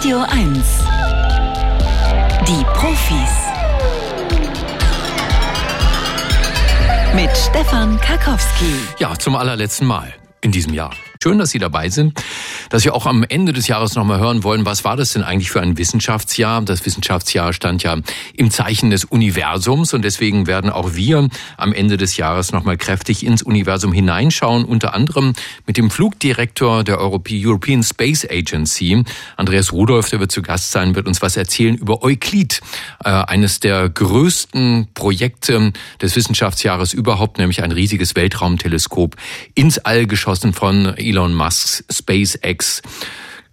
[0.00, 0.58] Radio 1.
[2.48, 3.32] Die Profis.
[7.14, 8.72] Mit Stefan Karkowski.
[8.98, 10.94] Ja, zum allerletzten Mal in diesem Jahr.
[11.22, 12.18] Schön, dass Sie dabei sind,
[12.70, 15.50] dass wir auch am Ende des Jahres nochmal hören wollen, was war das denn eigentlich
[15.50, 16.62] für ein Wissenschaftsjahr?
[16.62, 17.98] Das Wissenschaftsjahr stand ja
[18.32, 21.28] im Zeichen des Universums und deswegen werden auch wir
[21.58, 25.34] am Ende des Jahres nochmal kräftig ins Universum hineinschauen, unter anderem
[25.66, 29.04] mit dem Flugdirektor der European Space Agency,
[29.36, 32.62] Andreas Rudolph, der wird zu Gast sein, wird uns was erzählen über Euklid,
[33.04, 39.16] äh, eines der größten Projekte des Wissenschaftsjahres überhaupt, nämlich ein riesiges Weltraumteleskop
[39.54, 42.82] ins All geschossen von Elon Musks SpaceX.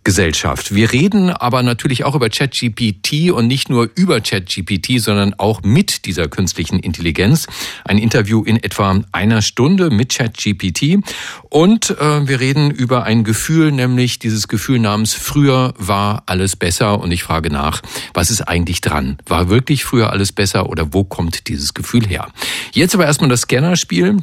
[0.08, 0.74] Gesellschaft.
[0.74, 6.06] Wir reden aber natürlich auch über ChatGPT und nicht nur über ChatGPT, sondern auch mit
[6.06, 7.46] dieser künstlichen Intelligenz.
[7.84, 11.04] Ein Interview in etwa einer Stunde mit ChatGPT
[11.50, 17.02] und äh, wir reden über ein Gefühl, nämlich dieses Gefühl namens früher war alles besser
[17.02, 17.82] und ich frage nach,
[18.14, 19.18] was ist eigentlich dran?
[19.26, 22.30] War wirklich früher alles besser oder wo kommt dieses Gefühl her?
[22.72, 24.20] Jetzt aber erstmal das Scannerspiel.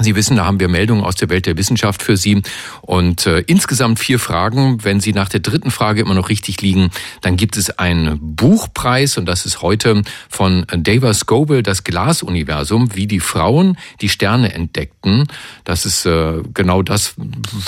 [0.00, 2.42] Sie wissen, da haben wir Meldungen aus der Welt der Wissenschaft für Sie
[2.80, 4.82] und äh, insgesamt vier Fragen.
[4.82, 9.18] Wenn Sie nach der dritten Frage immer noch richtig liegen, dann gibt es einen Buchpreis
[9.18, 15.28] und das ist heute von Dava Scoble, das Glasuniversum, wie die Frauen die Sterne entdeckten.
[15.62, 17.14] Das ist äh, genau das,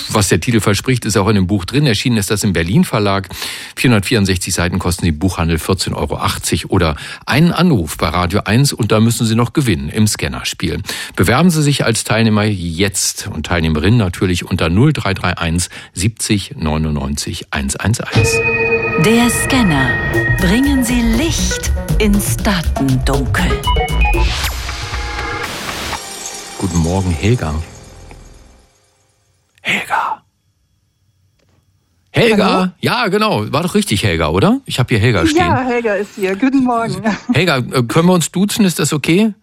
[0.09, 1.87] was der Titel verspricht, ist auch in dem Buch drin.
[1.87, 3.29] Erschienen ist das im Berlin Verlag.
[3.77, 8.99] 464 Seiten kosten die Buchhandel 14,80 Euro oder einen Anruf bei Radio 1 und da
[8.99, 10.83] müssen Sie noch gewinnen im Scannerspiel.
[11.15, 18.41] Bewerben Sie sich als Teil Teilnehmer jetzt und Teilnehmerinnen natürlich unter 0331 70 99 111.
[19.05, 19.91] Der Scanner.
[20.41, 23.45] Bringen Sie Licht ins Datendunkel.
[26.57, 27.55] Guten Morgen, Helga.
[29.61, 30.23] Helga.
[32.13, 32.71] Helga, Hallo?
[32.81, 34.63] ja genau, war doch richtig Helga, oder?
[34.65, 35.37] Ich habe hier Helga stehen.
[35.37, 36.35] Ja, Helga ist hier.
[36.35, 36.95] Guten Morgen.
[37.35, 38.65] Helga, äh, können wir uns duzen?
[38.65, 39.35] Ist das okay?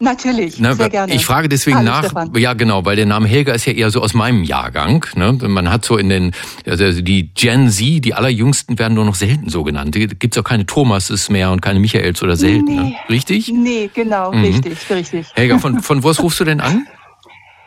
[0.00, 1.14] Natürlich, Na, sehr gerne.
[1.14, 2.32] Ich frage deswegen Hallo, nach, Stefan.
[2.36, 5.06] ja genau, weil der Name Helga ist ja eher so aus meinem Jahrgang.
[5.14, 5.32] Ne?
[5.32, 6.32] Man hat so in den,
[6.66, 9.94] also die Gen Z, die allerjüngsten werden nur noch selten so genannt.
[9.94, 12.74] Gibt es auch keine Thomases mehr und keine Michaels oder selten.
[12.74, 12.82] Ne?
[12.82, 12.88] Nee.
[12.90, 12.96] Ne?
[13.08, 13.48] Richtig?
[13.48, 14.44] Nee, genau, mhm.
[14.44, 15.26] richtig, richtig.
[15.34, 16.86] Helga, von, von wo rufst du denn an?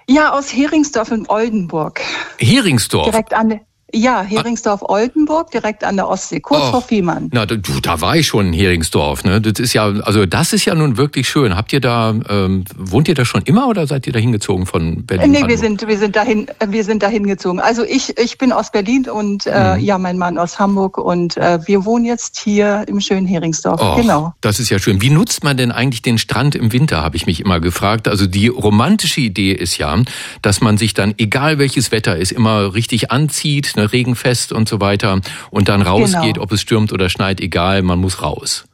[0.10, 2.02] Ja, aus Heringsdorf in Oldenburg.
[2.40, 3.10] Heringsdorf?
[3.10, 3.60] Direkt an,
[3.94, 7.30] ja, Heringsdorf-Oldenburg, direkt an der Ostsee, kurz oh, vor Fehmarn.
[7.32, 9.24] Na, du, da war ich schon in Heringsdorf.
[9.24, 9.40] Ne?
[9.40, 11.56] Das ist ja, also das ist ja nun wirklich schön.
[11.56, 15.06] Habt ihr da, ähm, wohnt ihr da schon immer oder seid ihr da hingezogen von
[15.06, 15.32] Berlin?
[15.32, 17.62] Nee, wir sind, wir sind dahin, wir sind dahin gezogen.
[17.62, 19.80] Also ich, ich bin aus Berlin und äh, mhm.
[19.80, 23.80] ja, mein Mann aus Hamburg und äh, wir wohnen jetzt hier im schönen Heringsdorf.
[23.82, 24.34] Oh, genau.
[24.42, 25.02] Das ist ja schön.
[25.02, 27.04] Wie nutzt man denn eigentlich den Strand im Winter?
[27.04, 28.10] Habe ich mich immer gefragt.
[28.10, 29.98] Also die romantische Idee ist ja,
[30.42, 34.82] dass man sich dann, egal welches Wetter ist, immer richtig anzieht, ne, regenfest und so
[34.82, 35.22] weiter
[35.52, 36.44] und dann rausgeht, genau.
[36.44, 38.66] ob es stürmt oder schneit, egal, man muss raus.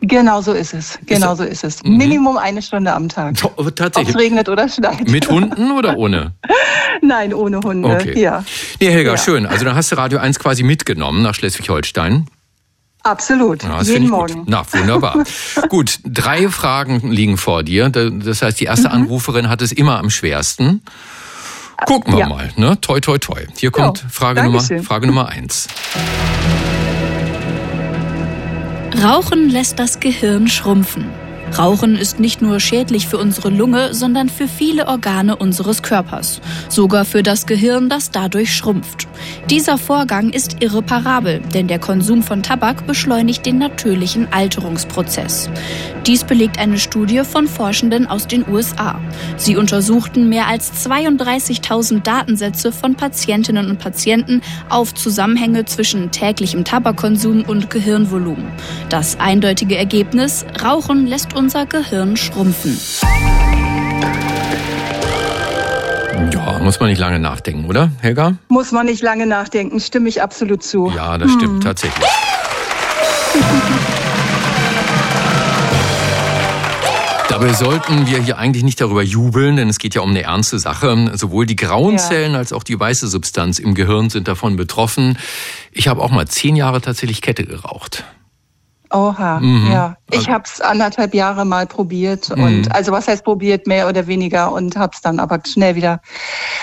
[0.00, 0.98] Genau so ist es.
[1.06, 1.82] Genau ist so ist es.
[1.82, 1.96] Mhm.
[1.96, 3.34] Minimum eine Stunde am Tag.
[3.74, 3.96] Tatsächlich.
[3.96, 5.08] Ob es regnet oder schneit.
[5.08, 6.34] Mit Hunden oder ohne?
[7.02, 7.88] Nein, ohne Hunde.
[7.88, 8.20] Okay.
[8.20, 8.44] Ja.
[8.80, 9.16] Nee, Helga, ja.
[9.16, 9.46] schön.
[9.46, 12.26] Also dann hast du Radio 1 quasi mitgenommen nach Schleswig-Holstein.
[13.02, 14.40] Absolut, ja, jeden Morgen.
[14.40, 14.48] Gut.
[14.48, 15.24] Na, wunderbar.
[15.68, 17.88] gut, drei Fragen liegen vor dir.
[17.88, 18.94] Das heißt, die erste mhm.
[18.94, 20.82] Anruferin hat es immer am schwersten.
[21.86, 22.28] Gucken wir ja.
[22.28, 22.80] mal, ne?
[22.80, 23.46] Toi, toi, toi.
[23.56, 25.68] Hier kommt oh, Frage, Nummer, Frage Nummer eins.
[29.02, 31.06] Rauchen lässt das Gehirn schrumpfen.
[31.56, 36.40] Rauchen ist nicht nur schädlich für unsere Lunge, sondern für viele Organe unseres Körpers.
[36.68, 39.08] Sogar für das Gehirn, das dadurch schrumpft.
[39.50, 45.50] Dieser Vorgang ist irreparabel, denn der Konsum von Tabak beschleunigt den natürlichen Alterungsprozess.
[46.06, 49.00] Dies belegt eine Studie von Forschenden aus den USA.
[49.36, 57.42] Sie untersuchten mehr als 32.000 Datensätze von Patientinnen und Patienten auf Zusammenhänge zwischen täglichem Tabakkonsum
[57.42, 58.48] und Gehirnvolumen.
[58.88, 62.76] Das eindeutige Ergebnis, Rauchen lässt unser Gehirn schrumpfen.
[66.32, 68.34] Ja, muss man nicht lange nachdenken, oder, Helga?
[68.48, 70.92] Muss man nicht lange nachdenken, stimme ich absolut zu.
[70.96, 71.38] Ja, das hm.
[71.38, 72.04] stimmt tatsächlich.
[77.28, 80.58] Dabei sollten wir hier eigentlich nicht darüber jubeln, denn es geht ja um eine ernste
[80.58, 81.12] Sache.
[81.14, 81.98] Sowohl die grauen ja.
[81.98, 85.16] Zellen als auch die weiße Substanz im Gehirn sind davon betroffen.
[85.70, 88.02] Ich habe auch mal zehn Jahre tatsächlich Kette geraucht.
[88.90, 89.70] Oha, mhm.
[89.70, 89.96] ja.
[90.10, 92.42] Ich also, habe es anderthalb Jahre mal probiert mhm.
[92.42, 96.00] und also was heißt probiert, mehr oder weniger und habe es dann aber schnell wieder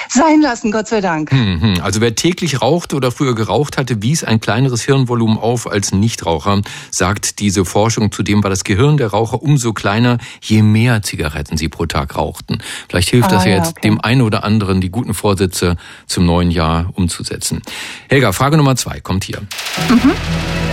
[0.10, 1.31] sein lassen, Gott sei Dank.
[1.31, 1.80] Mhm.
[1.83, 6.62] Also wer täglich raucht oder früher geraucht hatte, wies ein kleineres Hirnvolumen auf als Nichtraucher,
[6.89, 8.12] sagt diese Forschung.
[8.12, 12.57] Zudem war das Gehirn der Raucher umso kleiner, je mehr Zigaretten sie pro Tag rauchten.
[12.89, 13.81] Vielleicht hilft ah, das ja jetzt okay.
[13.89, 15.77] dem einen oder anderen, die guten Vorsätze
[16.07, 17.62] zum neuen Jahr umzusetzen.
[18.10, 19.42] Helga, Frage Nummer zwei kommt hier.
[19.89, 20.65] Mhm.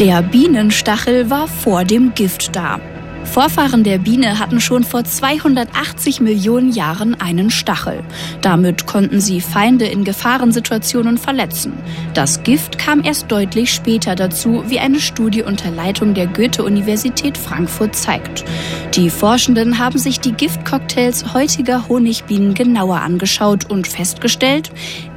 [0.00, 2.80] Der Bienenstachel war vor dem Gift da.
[3.24, 8.04] Vorfahren der Biene hatten schon vor 280 Millionen Jahren einen Stachel.
[8.42, 11.72] Damit konnten sie Feinde in Gefahrensituationen verletzen.
[12.14, 17.96] Das Gift kam erst deutlich später dazu, wie eine Studie unter Leitung der Goethe-Universität Frankfurt
[17.96, 18.44] zeigt.
[18.94, 24.70] Die Forschenden haben sich die Giftcocktails heutiger Honigbienen genauer angeschaut und festgestellt,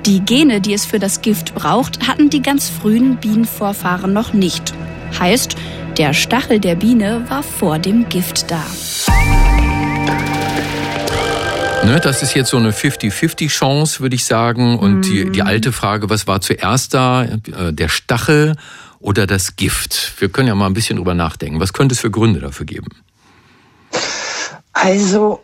[0.05, 4.73] die Gene, die es für das Gift braucht, hatten die ganz frühen Bienenvorfahren noch nicht.
[5.19, 5.55] Heißt,
[5.97, 8.63] der Stachel der Biene war vor dem Gift da.
[11.85, 14.77] Ne, das ist jetzt so eine 50-50-Chance, würde ich sagen.
[14.77, 17.23] Und die, die alte Frage, was war zuerst da?
[17.23, 18.55] Äh, der Stachel
[18.99, 20.13] oder das Gift?
[20.19, 21.59] Wir können ja mal ein bisschen drüber nachdenken.
[21.59, 22.89] Was könnte es für Gründe dafür geben?
[24.73, 25.41] Also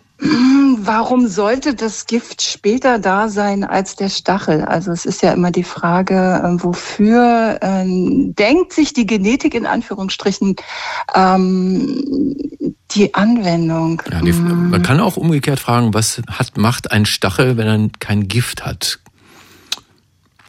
[0.86, 4.64] warum sollte das Gift später da sein als der Stachel?
[4.64, 9.66] Also es ist ja immer die Frage, ähm, wofür äh, denkt sich die Genetik in
[9.66, 10.56] Anführungsstrichen
[11.16, 12.36] ähm,
[12.92, 14.02] die Anwendung?
[14.12, 14.70] Ja, die, hm.
[14.70, 19.00] man kann auch umgekehrt fragen, was hat, macht ein Stachel, wenn er kein Gift hat?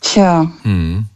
[0.00, 0.50] Tja.
[0.62, 1.06] Hm.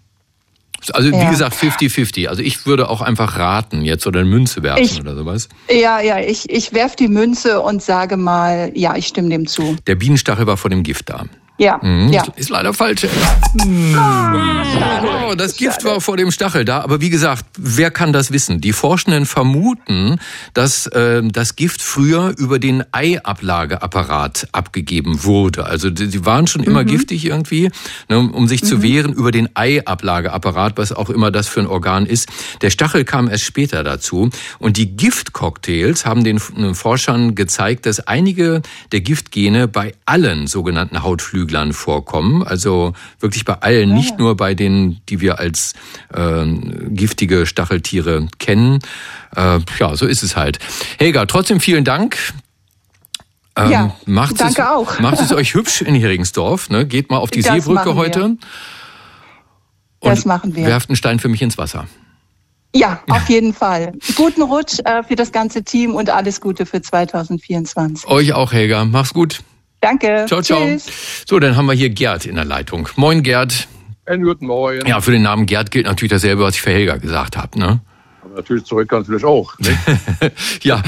[0.92, 1.30] Also wie ja.
[1.30, 2.28] gesagt, 50-50.
[2.28, 5.48] Also ich würde auch einfach raten jetzt oder eine Münze werfen ich, oder sowas.
[5.70, 9.76] Ja, ja, ich, ich werfe die Münze und sage mal, ja, ich stimme dem zu.
[9.86, 11.25] Der Bienenstachel war vor dem Gift da.
[11.58, 12.22] Ja, mhm, ja.
[12.37, 13.05] Ist leider falsch.
[15.28, 16.82] Oh, das Gift war vor dem Stachel da.
[16.82, 18.60] Aber wie gesagt, wer kann das wissen?
[18.60, 20.20] Die Forschenden vermuten,
[20.55, 25.66] dass äh, das Gift früher über den Eiablageapparat abgegeben wurde.
[25.66, 26.88] Also sie waren schon immer mhm.
[26.88, 27.70] giftig irgendwie,
[28.08, 28.66] ne, um sich mhm.
[28.66, 32.28] zu wehren über den Eiablageapparat, was auch immer das für ein Organ ist.
[32.62, 34.31] Der Stachel kam erst später dazu.
[34.61, 38.62] Und die Giftcocktails haben den Forschern gezeigt, dass einige
[38.93, 42.42] der Giftgene bei allen sogenannten Hautflügeln Flüglern vorkommen.
[42.42, 45.72] Also wirklich bei allen, nicht nur bei denen, die wir als
[46.14, 46.44] äh,
[46.90, 48.80] giftige Stacheltiere kennen.
[49.34, 50.58] Äh, ja, so ist es halt.
[50.98, 52.18] Helga, trotzdem vielen Dank.
[53.56, 54.98] Ähm, ja, macht danke es, auch.
[55.00, 56.68] Macht es euch hübsch in Heringsdorf.
[56.68, 56.86] Ne?
[56.86, 58.36] Geht mal auf die das Seebrücke heute.
[60.00, 60.66] Das machen wir.
[60.66, 61.88] Werft einen Stein für mich ins Wasser.
[62.74, 63.92] Ja, auf jeden Fall.
[64.14, 68.06] Guten Rutsch äh, für das ganze Team und alles Gute für 2024.
[68.06, 68.84] Euch auch, Helga.
[68.84, 69.40] Mach's gut.
[69.80, 70.26] Danke.
[70.26, 70.60] Ciao, ciao.
[70.60, 71.25] Tschüss.
[71.28, 72.88] So, dann haben wir hier Gerd in der Leitung.
[72.96, 73.69] Moin, Gerd.
[74.06, 74.86] Einen guten Morgen.
[74.86, 77.80] Ja, für den Namen Gerd gilt natürlich dasselbe, was ich für Helga gesagt habe, ne?
[78.25, 79.58] Aber natürlich zurück kannst du das auch.
[79.58, 79.78] Ne?
[80.62, 80.82] ja.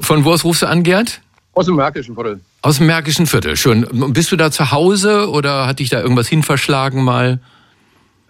[0.00, 1.20] Von wo aus rufst du an, Gerd?
[1.54, 2.40] Aus dem Märkischen Viertel.
[2.62, 3.86] Aus dem Märkischen Viertel, schön.
[4.12, 7.40] Bist du da zu Hause oder hat dich da irgendwas hinverschlagen mal?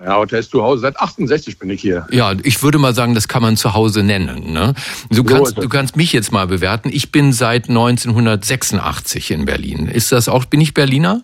[0.05, 0.83] Ja, Hotel zu Hause.
[0.83, 2.07] Seit 68 bin ich hier.
[2.11, 4.53] Ja, ich würde mal sagen, das kann man zu Hause nennen.
[4.53, 4.75] Ne?
[5.11, 6.89] Du, kannst, so du kannst mich jetzt mal bewerten.
[6.93, 9.89] Ich bin seit 1986 in Berlin.
[9.89, 11.23] Ist das auch, bin ich Berliner?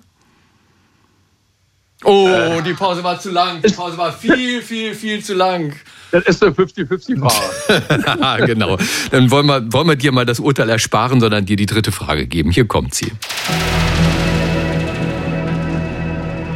[2.03, 3.63] Oh, äh, die Pause war zu lang.
[3.63, 5.75] Die Pause war viel, viel, viel zu lang.
[6.11, 8.47] Das ist eine 50-50-Frage.
[8.47, 8.77] genau.
[9.11, 12.27] Dann wollen wir, wollen wir dir mal das Urteil ersparen, sondern dir die dritte Frage
[12.27, 12.51] geben.
[12.51, 13.13] Hier kommt sie.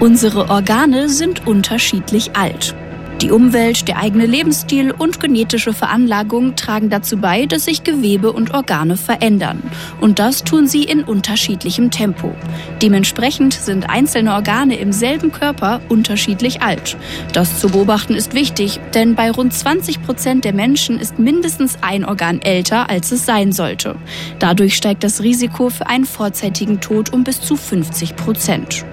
[0.00, 2.77] Unsere Organe sind unterschiedlich alt.
[3.21, 8.55] Die Umwelt, der eigene Lebensstil und genetische Veranlagung tragen dazu bei, dass sich Gewebe und
[8.55, 9.61] Organe verändern.
[10.00, 12.33] Und das tun sie in unterschiedlichem Tempo.
[12.81, 16.97] Dementsprechend sind einzelne Organe im selben Körper unterschiedlich alt.
[17.33, 22.05] Das zu beobachten ist wichtig, denn bei rund 20 Prozent der Menschen ist mindestens ein
[22.05, 23.96] Organ älter, als es sein sollte.
[24.39, 28.84] Dadurch steigt das Risiko für einen vorzeitigen Tod um bis zu 50 Prozent.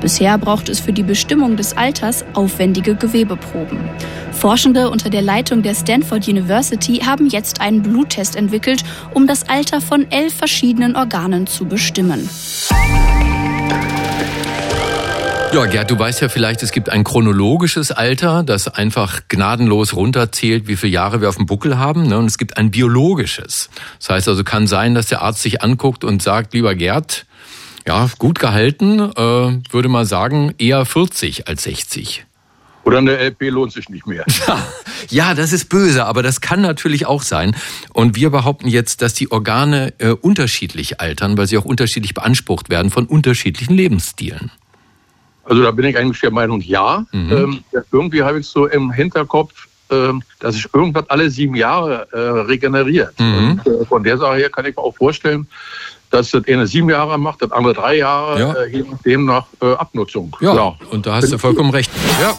[0.00, 3.78] Bisher braucht es für die Bestimmung des Alters aufwendige Gewebeproben.
[4.32, 9.80] Forschende unter der Leitung der Stanford University haben jetzt einen Bluttest entwickelt, um das Alter
[9.80, 12.28] von elf verschiedenen Organen zu bestimmen.
[15.50, 20.68] Ja, Gerd, du weißt ja vielleicht, es gibt ein chronologisches Alter, das einfach gnadenlos runterzählt,
[20.68, 22.06] wie viele Jahre wir auf dem Buckel haben.
[22.06, 22.18] Ne?
[22.18, 23.70] Und es gibt ein biologisches.
[23.98, 27.24] Das heißt also, kann sein, dass der Arzt sich anguckt und sagt, lieber Gerd,
[27.88, 32.26] ja, gut gehalten, äh, würde man sagen, eher 40 als 60.
[32.84, 34.26] Oder eine LP lohnt sich nicht mehr.
[35.08, 37.56] ja, das ist böse, aber das kann natürlich auch sein.
[37.94, 42.68] Und wir behaupten jetzt, dass die Organe äh, unterschiedlich altern, weil sie auch unterschiedlich beansprucht
[42.68, 44.50] werden von unterschiedlichen Lebensstilen.
[45.44, 47.06] Also da bin ich eigentlich der Meinung, ja.
[47.12, 47.32] Mhm.
[47.32, 52.18] Ähm, irgendwie habe ich so im Hinterkopf, äh, dass sich irgendwas alle sieben Jahre äh,
[52.18, 53.18] regeneriert.
[53.18, 53.62] Mhm.
[53.64, 55.46] Und, äh, von der Sache her kann ich mir auch vorstellen,
[56.10, 58.52] dass das eine sieben Jahre macht, das andere drei Jahre, Ja.
[58.54, 60.36] äh, je nachdem nach äh, Abnutzung.
[60.40, 61.90] Ja, und da hast du vollkommen recht.
[62.20, 62.34] Ja.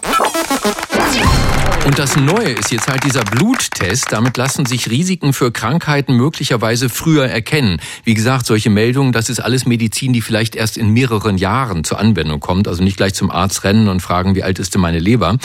[1.85, 4.11] Und das Neue ist jetzt halt dieser Bluttest.
[4.11, 7.81] Damit lassen sich Risiken für Krankheiten möglicherweise früher erkennen.
[8.03, 11.99] Wie gesagt, solche Meldungen, das ist alles Medizin, die vielleicht erst in mehreren Jahren zur
[11.99, 12.67] Anwendung kommt.
[12.67, 15.37] Also nicht gleich zum Arzt rennen und fragen, wie alt ist denn meine Leber.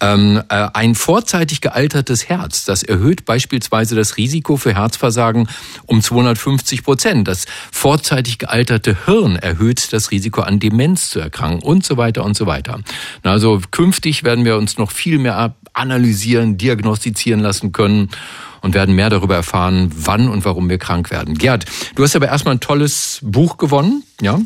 [0.00, 5.48] Ähm, äh, ein vorzeitig gealtertes Herz, das erhöht beispielsweise das Risiko für Herzversagen
[5.86, 7.28] um 250 Prozent.
[7.28, 12.36] Das vorzeitig gealterte Hirn erhöht das Risiko an Demenz zu erkranken und so weiter und
[12.36, 12.80] so weiter.
[13.22, 18.08] Also künftig werden wir uns noch viel mehr analysieren, diagnostizieren lassen können
[18.62, 21.34] und werden mehr darüber erfahren, wann und warum wir krank werden.
[21.34, 24.40] Gerd, du hast aber erstmal ein tolles Buch gewonnen, ja.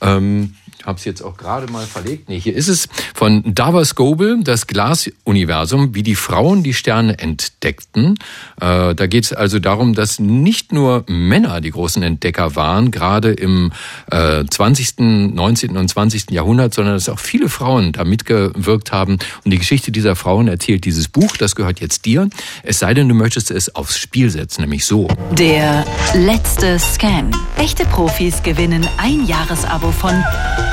[0.00, 0.54] Ähm,
[0.86, 2.28] habe es jetzt auch gerade mal verlegt.
[2.28, 8.14] Nee, hier ist es von Davos Goebel, das Glasuniversum, wie die Frauen die Sterne entdeckten.
[8.60, 13.32] Äh, da geht es also darum, dass nicht nur Männer die großen Entdecker waren, gerade
[13.32, 13.72] im
[14.10, 15.76] äh, 20., 19.
[15.76, 16.30] und 20.
[16.30, 19.18] Jahrhundert, sondern dass auch viele Frauen da mitgewirkt haben.
[19.44, 21.36] Und die Geschichte dieser Frauen erzählt dieses Buch.
[21.36, 22.28] Das gehört jetzt dir.
[22.62, 25.08] Es sei denn, du möchtest es aufs Spiel setzen, nämlich so.
[25.32, 27.30] Der letzte Scan.
[27.56, 30.12] Echte Profis gewinnen ein Jahresabo von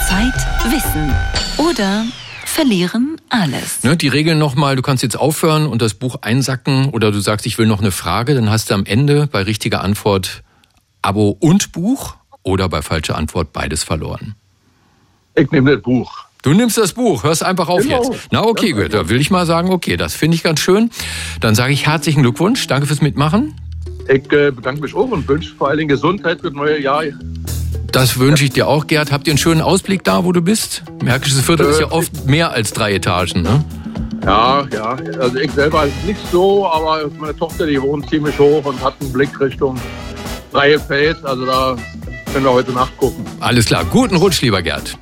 [0.07, 0.33] Zeit,
[0.71, 1.13] Wissen
[1.57, 2.05] oder
[2.45, 3.83] verlieren alles.
[3.83, 7.45] Ne, die Regeln nochmal, du kannst jetzt aufhören und das Buch einsacken oder du sagst,
[7.45, 10.43] ich will noch eine Frage, dann hast du am Ende bei richtiger Antwort
[11.01, 14.35] Abo und Buch oder bei falscher Antwort beides verloren.
[15.35, 16.25] Ich nehme das Buch.
[16.43, 18.03] Du nimmst das Buch, hörst einfach auf Genau.
[18.11, 18.27] jetzt.
[18.31, 20.91] Na okay, gut, da will ich mal sagen, okay, das finde ich ganz schön.
[21.39, 23.55] Dann sage ich herzlichen Glückwunsch, danke fürs Mitmachen.
[24.09, 27.03] Ich äh, bedanke mich auch und wünsche vor allen Dingen Gesundheit für das neue Jahr.
[27.93, 29.11] Das wünsche ich dir auch, Gerd.
[29.11, 30.81] Habt ihr einen schönen Ausblick da, wo du bist?
[31.03, 33.63] Märkisches Viertel ist ja Äh, oft mehr als drei Etagen, ne?
[34.25, 34.97] Ja, ja.
[35.19, 39.13] Also ich selber nicht so, aber meine Tochter, die wohnt ziemlich hoch und hat einen
[39.13, 39.79] Blick Richtung
[40.51, 41.23] freie Feld.
[41.23, 41.75] Also da
[42.33, 43.23] können wir heute Nacht gucken.
[43.39, 44.97] Alles klar, guten Rutsch, lieber Gerd.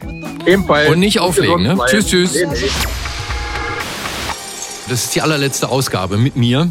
[0.46, 0.90] Ebenfalls.
[0.90, 1.78] Und nicht auflegen, ne?
[1.88, 2.34] Tschüss, tschüss.
[2.34, 2.70] Nee, nee.
[4.90, 6.68] Das ist die allerletzte Ausgabe mit mir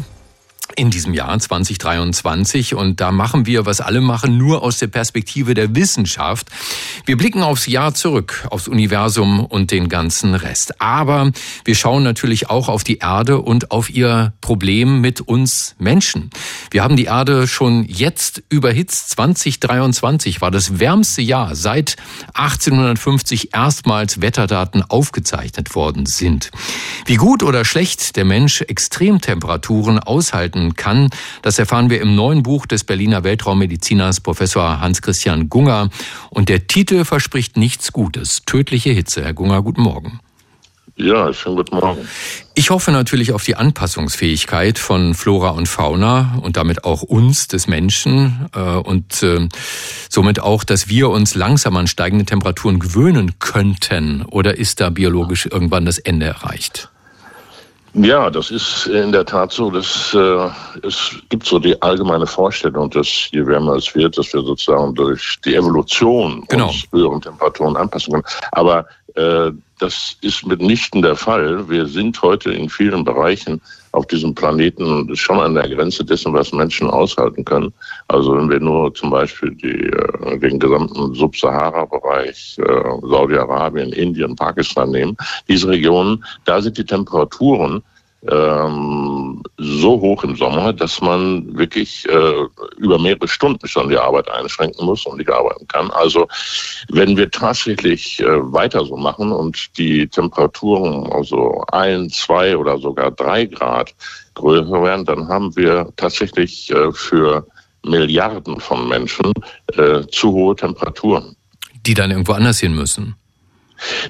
[0.81, 5.53] in diesem Jahr 2023 und da machen wir, was alle machen, nur aus der Perspektive
[5.53, 6.47] der Wissenschaft.
[7.05, 10.81] Wir blicken aufs Jahr zurück, aufs Universum und den ganzen Rest.
[10.81, 11.33] Aber
[11.65, 16.31] wir schauen natürlich auch auf die Erde und auf ihr Problem mit uns Menschen.
[16.71, 19.11] Wir haben die Erde schon jetzt überhitzt.
[19.11, 21.95] 2023 war das wärmste Jahr seit
[22.33, 26.49] 1850 erstmals Wetterdaten aufgezeichnet worden sind.
[27.05, 31.09] Wie gut oder schlecht der Mensch Extremtemperaturen aushalten kann,
[31.41, 35.89] das erfahren wir im neuen Buch des Berliner Weltraummediziners Professor Hans-Christian Gunger.
[36.29, 38.43] Und der Titel verspricht nichts Gutes.
[38.45, 39.23] Tödliche Hitze.
[39.23, 40.19] Herr Gunger, guten Morgen.
[41.03, 42.07] Ja, schönen guten Morgen.
[42.53, 47.65] Ich hoffe natürlich auf die Anpassungsfähigkeit von Flora und Fauna und damit auch uns, des
[47.67, 49.47] Menschen, äh, und äh,
[50.09, 54.21] somit auch, dass wir uns langsam an steigende Temperaturen gewöhnen könnten.
[54.23, 56.90] Oder ist da biologisch irgendwann das Ende erreicht?
[57.93, 60.47] Ja, das ist in der Tat so, dass äh,
[60.87, 65.37] es gibt so die allgemeine Vorstellung, dass je wärmer es wird, dass wir sozusagen durch
[65.43, 66.67] die Evolution Genau.
[66.69, 68.25] uns höheren Temperaturen anpassen können.
[68.53, 71.67] Aber äh, das ist mitnichten der Fall.
[71.67, 73.61] Wir sind heute in vielen Bereichen
[73.93, 77.73] auf diesem Planeten schon an der Grenze dessen, was Menschen aushalten können.
[78.07, 84.91] Also wenn wir nur zum Beispiel die, äh, den gesamten Subsahara-Bereich, äh, Saudi-Arabien, Indien, Pakistan
[84.91, 85.17] nehmen,
[85.47, 87.83] diese Regionen, da sind die Temperaturen
[88.29, 92.33] ähm, so hoch im Sommer, dass man wirklich äh,
[92.77, 95.89] über mehrere Stunden schon die Arbeit einschränken muss und nicht arbeiten kann.
[95.91, 96.27] Also
[96.89, 103.11] wenn wir tatsächlich äh, weiter so machen und die Temperaturen also ein, zwei oder sogar
[103.11, 103.93] drei Grad
[104.35, 107.45] größer werden, dann haben wir tatsächlich äh, für
[107.83, 109.33] Milliarden von Menschen
[109.75, 111.35] äh, zu hohe Temperaturen.
[111.85, 113.15] Die dann irgendwo anders hin müssen.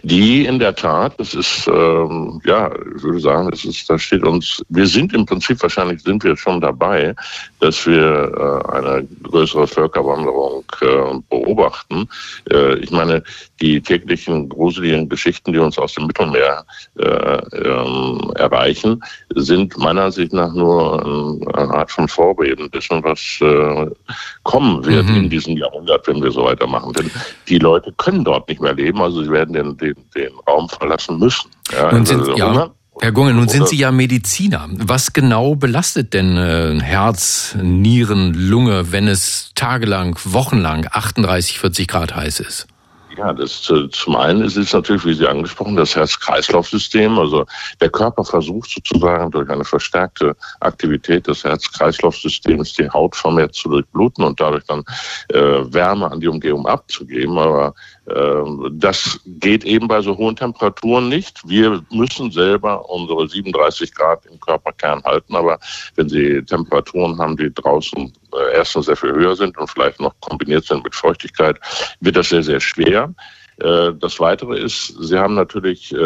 [0.04, 4.24] Die in der Tat, das ist, ähm, ja, ich würde sagen, das ist, da steht
[4.24, 7.16] uns, wir sind im Prinzip, wahrscheinlich sind wir schon dabei,
[7.60, 12.08] dass wir äh, eine größere Völkerwanderung äh, beobachten.
[12.52, 13.24] Äh, ich meine,
[13.62, 16.66] die täglichen gruseligen Geschichten, die uns aus dem Mittelmeer
[16.98, 19.04] äh, ähm, erreichen,
[19.36, 21.02] sind meiner Ansicht nach nur
[21.54, 23.88] eine Art von Vorbeben dessen, was äh,
[24.44, 25.16] kommen wird Mhm.
[25.16, 26.94] in diesem Jahrhundert, wenn wir so weitermachen.
[26.94, 27.12] Denn
[27.48, 31.20] die Leute können dort nicht mehr leben, also sie werden den, den, den Raum verlassen
[31.20, 31.50] müssen.
[31.72, 34.68] Ja, Nun sind, also ja, Hunger Herr Gunge, nun sind Sie ja Mediziner.
[34.74, 42.16] Was genau belastet denn äh, Herz, Nieren, Lunge, wenn es tagelang, wochenlang 38, 40 Grad
[42.16, 42.68] heiß ist?
[43.18, 47.20] Ja, das, zum einen ist es natürlich, wie Sie angesprochen, das Herz-Kreislauf-System.
[47.20, 47.46] Also
[47.82, 54.24] der Körper versucht sozusagen durch eine verstärkte Aktivität des Herz-Kreislauf-Systems die Haut vermehrt zu durchbluten
[54.24, 54.84] und dadurch dann
[55.30, 57.38] äh, Wärme an die Umgebung abzugeben.
[57.38, 61.48] Aber äh, das geht eben bei so hohen Temperaturen nicht.
[61.48, 65.36] Wir müssen selber unsere 37 Grad im Körperkern halten.
[65.36, 65.60] Aber
[65.96, 70.20] wenn Sie Temperaturen haben, die draußen äh, erstens sehr viel höher sind und vielleicht noch
[70.20, 71.60] kombiniert sind mit Feuchtigkeit,
[72.00, 73.14] wird das sehr, sehr schwer.
[73.62, 75.98] Äh, das Weitere ist, Sie haben natürlich äh,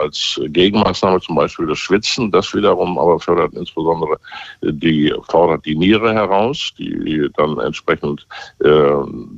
[0.00, 4.16] als Gegenmaßnahme zum Beispiel das Schwitzen, das wiederum aber fördert insbesondere
[4.62, 8.26] die, fordert die Niere heraus, die dann entsprechend
[8.64, 8.90] äh,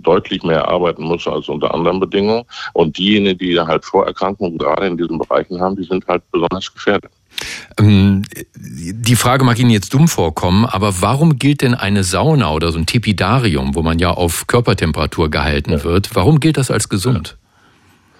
[0.02, 2.44] deutlich mehr arbeiten muss als unter anderen Bedingungen.
[2.72, 7.10] Und diejenigen, die halt Vorerkrankungen gerade in diesen Bereichen haben, die sind halt besonders gefährdet.
[7.78, 8.24] Ähm,
[8.56, 12.78] die Frage mag Ihnen jetzt dumm vorkommen, aber warum gilt denn eine Sauna oder so
[12.78, 17.36] ein Tepidarium, wo man ja auf Körpertemperatur gehalten wird, warum gilt das als gesund?
[17.40, 17.47] Ja.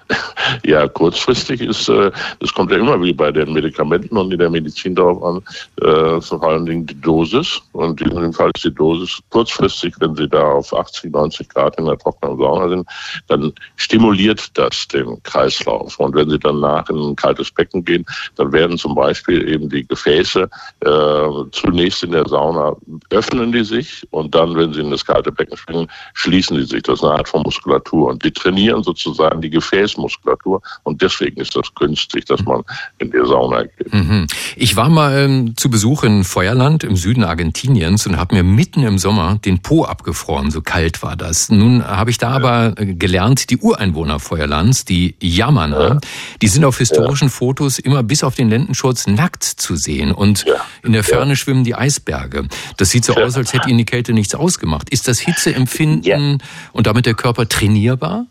[0.65, 2.11] Ja, kurzfristig ist, äh,
[2.41, 5.43] das kommt ja immer wie bei den Medikamenten und in der Medizin darauf an,
[5.83, 7.61] äh, vor allen Dingen die Dosis.
[7.73, 11.79] Und in diesem Fall ist die Dosis kurzfristig, wenn Sie da auf 80, 90 Grad
[11.79, 12.89] in der trockenen Sauna sind,
[13.29, 15.99] dann stimuliert das den Kreislauf.
[15.99, 18.05] Und wenn Sie danach in ein kaltes Becken gehen,
[18.37, 20.49] dann werden zum Beispiel eben die Gefäße
[20.81, 22.75] äh, zunächst in der Sauna
[23.11, 26.83] öffnen die sich und dann, wenn Sie in das kalte Becken springen, schließen die sich.
[26.83, 28.11] Das ist eine Art von Muskulatur.
[28.11, 30.63] Und die trainieren sozusagen die Gefäße Muskulatur.
[30.83, 32.63] Und deswegen ist das günstig, dass man
[32.99, 33.93] in die Sauna geht.
[33.93, 34.27] Mhm.
[34.57, 38.83] Ich war mal ähm, zu Besuch in Feuerland im Süden Argentiniens und habe mir mitten
[38.83, 40.51] im Sommer den Po abgefroren.
[40.51, 41.51] So kalt war das.
[41.51, 42.37] Nun habe ich da ja.
[42.37, 45.99] aber äh, gelernt, die Ureinwohner Feuerlands, die Yamana, ja.
[46.41, 47.35] die sind auf historischen ja.
[47.35, 50.13] Fotos immer bis auf den Lendenschurz nackt zu sehen.
[50.13, 50.45] Und
[50.83, 52.49] in der Ferne schwimmen die Eisberge.
[52.77, 54.91] Das sieht so aus, als hätte ihnen die Kälte nichts ausgemacht.
[54.91, 58.27] Ist das Hitzeempfinden und damit der Körper trainierbar?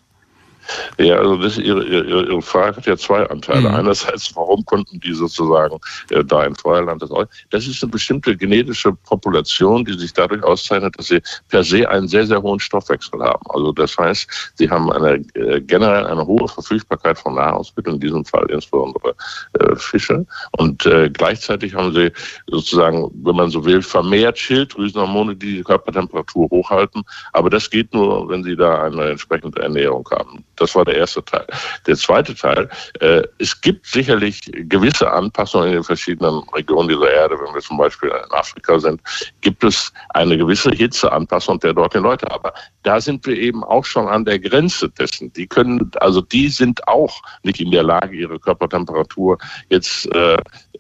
[0.98, 3.70] Ja, also das, ihre, ihre, ihre Frage hat ja zwei Anteile.
[3.70, 3.76] Mhm.
[3.76, 5.78] Einerseits, warum konnten die sozusagen
[6.10, 7.10] äh, da in Feuerland das
[7.50, 12.08] Das ist eine bestimmte genetische Population, die sich dadurch auszeichnet, dass sie per se einen
[12.08, 13.44] sehr, sehr hohen Stoffwechsel haben.
[13.50, 18.26] Also das heißt, sie haben eine, äh, generell eine hohe Verfügbarkeit von Nahrungsmitteln, in diesem
[18.26, 19.16] Fall insbesondere
[19.60, 20.26] äh, Fische.
[20.58, 22.12] Und äh, gleichzeitig haben sie
[22.48, 27.04] sozusagen, wenn man so will, vermehrt Schilddrüsenhormone, die die Körpertemperatur hochhalten.
[27.34, 30.44] Aber das geht nur, wenn sie da eine entsprechende Ernährung haben.
[30.58, 31.46] Das war der erste Teil.
[31.86, 37.36] Der zweite Teil, äh, es gibt sicherlich gewisse Anpassungen in den verschiedenen Regionen dieser Erde.
[37.40, 39.02] Wenn wir zum Beispiel in Afrika sind,
[39.41, 42.30] gibt es eine gewisse Hitzeanpassung der dortigen Leute.
[42.32, 45.32] Aber da sind wir eben auch schon an der Grenze dessen.
[45.34, 49.38] Die können, also die sind auch nicht in der Lage, ihre Körpertemperatur
[49.70, 50.38] jetzt äh,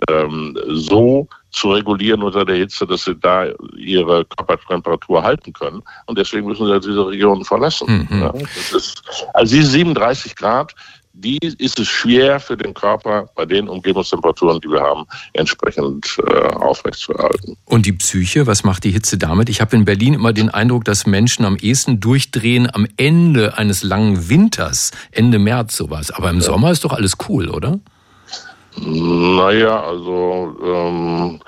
[0.09, 5.81] ähm, so zu regulieren unter der Hitze, dass sie da ihre Körpertemperatur halten können.
[6.05, 8.07] Und deswegen müssen sie diese Regionen verlassen.
[8.09, 8.21] Mhm.
[8.21, 8.33] Ja,
[8.75, 10.75] ist, also diese 37 Grad,
[11.19, 16.31] die ist es schwer für den Körper bei den Umgebungstemperaturen, die wir haben, entsprechend äh,
[16.53, 17.57] aufrechtzuerhalten.
[17.65, 19.49] Und die Psyche, was macht die Hitze damit?
[19.49, 23.83] Ich habe in Berlin immer den Eindruck, dass Menschen am ehesten durchdrehen am Ende eines
[23.83, 26.11] langen Winters, Ende März sowas.
[26.11, 26.43] Aber im ja.
[26.43, 27.79] Sommer ist doch alles cool, oder?
[28.79, 31.39] Naja, also ähm,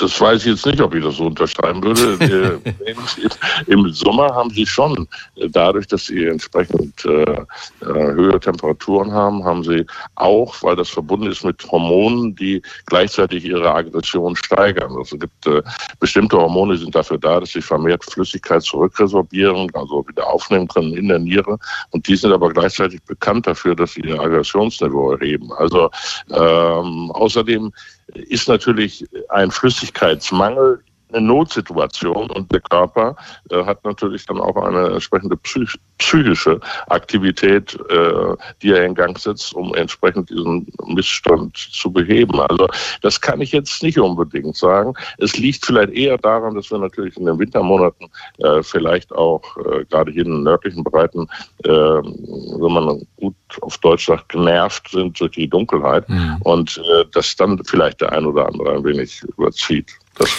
[0.00, 2.60] das weiß ich jetzt nicht, ob ich das so unterschreiben würde.
[3.66, 5.06] Im Sommer haben sie schon,
[5.50, 7.44] dadurch, dass sie entsprechend äh, äh,
[7.80, 13.72] höhere Temperaturen haben, haben sie auch, weil das verbunden ist mit Hormonen, die gleichzeitig ihre
[13.72, 14.92] Aggression steigern.
[14.96, 15.62] Also es gibt äh,
[15.98, 20.94] bestimmte Hormone, die sind dafür da, dass sie vermehrt Flüssigkeit zurückresorbieren, also wieder aufnehmen können
[20.94, 21.58] in der Niere.
[21.90, 25.52] Und die sind aber gleichzeitig bekannt dafür, dass sie ihr Aggressionsniveau erheben.
[25.52, 25.90] Also
[26.30, 27.72] ähm, außerdem
[28.14, 33.16] ist natürlich ein Flüssigkeitsmangel eine Notsituation und der Körper
[33.50, 39.18] äh, hat natürlich dann auch eine entsprechende psych psychische Aktivität, äh, die er in Gang
[39.18, 42.40] setzt, um entsprechend diesen Missstand zu beheben.
[42.40, 42.66] Also
[43.02, 44.94] das kann ich jetzt nicht unbedingt sagen.
[45.18, 49.84] Es liegt vielleicht eher daran, dass wir natürlich in den Wintermonaten äh, vielleicht auch äh,
[49.90, 51.28] gerade hier in den nördlichen Breiten,
[51.64, 56.36] äh, wenn man gut auf Deutsch sagt, genervt sind durch die Dunkelheit mhm.
[56.44, 59.90] und äh, dass dann vielleicht der ein oder andere ein wenig überzieht.
[60.16, 60.30] Das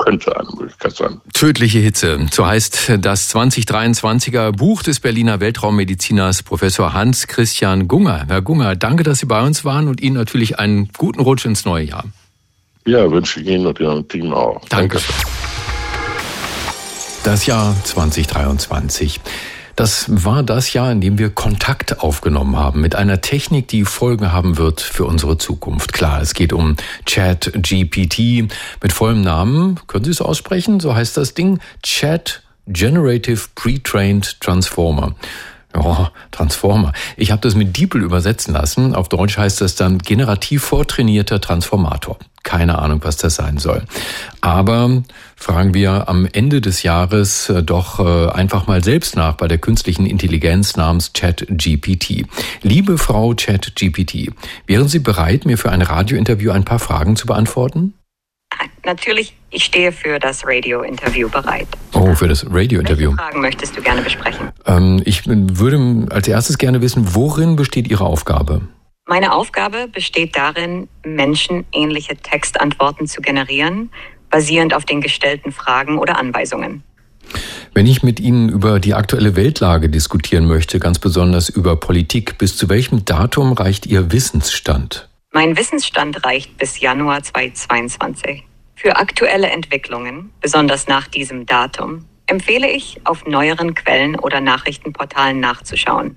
[0.00, 1.20] könnte eine Möglichkeit sein.
[1.32, 2.26] Tödliche Hitze.
[2.32, 8.24] So heißt das 2023er Buch des Berliner Weltraummediziners Professor Hans Christian Gunger.
[8.26, 11.64] Herr Gunger, danke, dass Sie bei uns waren und Ihnen natürlich einen guten Rutsch ins
[11.64, 12.04] neue Jahr.
[12.86, 14.60] Ja, wünsche ich Ihnen und Ihrem Team auch.
[14.68, 14.98] Danke.
[14.98, 15.12] Danke.
[17.22, 19.20] Das Jahr 2023.
[19.80, 24.30] Das war das Jahr, in dem wir Kontakt aufgenommen haben mit einer Technik, die Folgen
[24.30, 25.94] haben wird für unsere Zukunft.
[25.94, 29.80] Klar, es geht um Chat GPT mit vollem Namen.
[29.86, 30.80] Können Sie es aussprechen?
[30.80, 31.60] So heißt das Ding.
[31.82, 35.14] Chat Generative Pre-Trained Transformer.
[35.72, 36.92] Oh, Transformer.
[37.16, 38.94] Ich habe das mit DeepL übersetzen lassen.
[38.94, 42.18] Auf Deutsch heißt das dann generativ vortrainierter Transformator.
[42.42, 43.84] Keine Ahnung, was das sein soll.
[44.40, 45.02] Aber
[45.36, 49.58] fragen wir am Ende des Jahres äh, doch äh, einfach mal selbst nach bei der
[49.58, 52.26] künstlichen Intelligenz namens ChatGPT.
[52.62, 54.32] Liebe Frau ChatGPT,
[54.66, 57.94] wären Sie bereit, mir für ein Radiointerview ein paar Fragen zu beantworten?
[58.84, 61.68] Natürlich, ich stehe für das Radio-Interview bereit.
[61.92, 63.10] Oh, für das Radio-Interview.
[63.10, 64.50] Welche Fragen möchtest du gerne besprechen?
[64.66, 68.62] Ähm, ich würde als erstes gerne wissen, worin besteht Ihre Aufgabe?
[69.06, 73.90] Meine Aufgabe besteht darin, menschenähnliche Textantworten zu generieren,
[74.30, 76.84] basierend auf den gestellten Fragen oder Anweisungen.
[77.74, 82.56] Wenn ich mit Ihnen über die aktuelle Weltlage diskutieren möchte, ganz besonders über Politik, bis
[82.56, 85.08] zu welchem Datum reicht Ihr Wissensstand?
[85.32, 88.44] Mein Wissensstand reicht bis Januar 2022.
[88.80, 96.16] Für aktuelle Entwicklungen, besonders nach diesem Datum, empfehle ich, auf neueren Quellen oder Nachrichtenportalen nachzuschauen.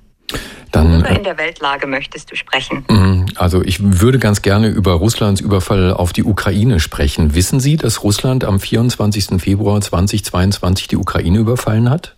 [0.71, 2.86] Dann, Worüber in der Weltlage möchtest du sprechen?
[2.89, 7.36] Mhm, also ich würde ganz gerne über Russlands Überfall auf die Ukraine sprechen.
[7.36, 9.41] Wissen Sie, dass Russland am 24.
[9.41, 12.15] Februar 2022 die Ukraine überfallen hat?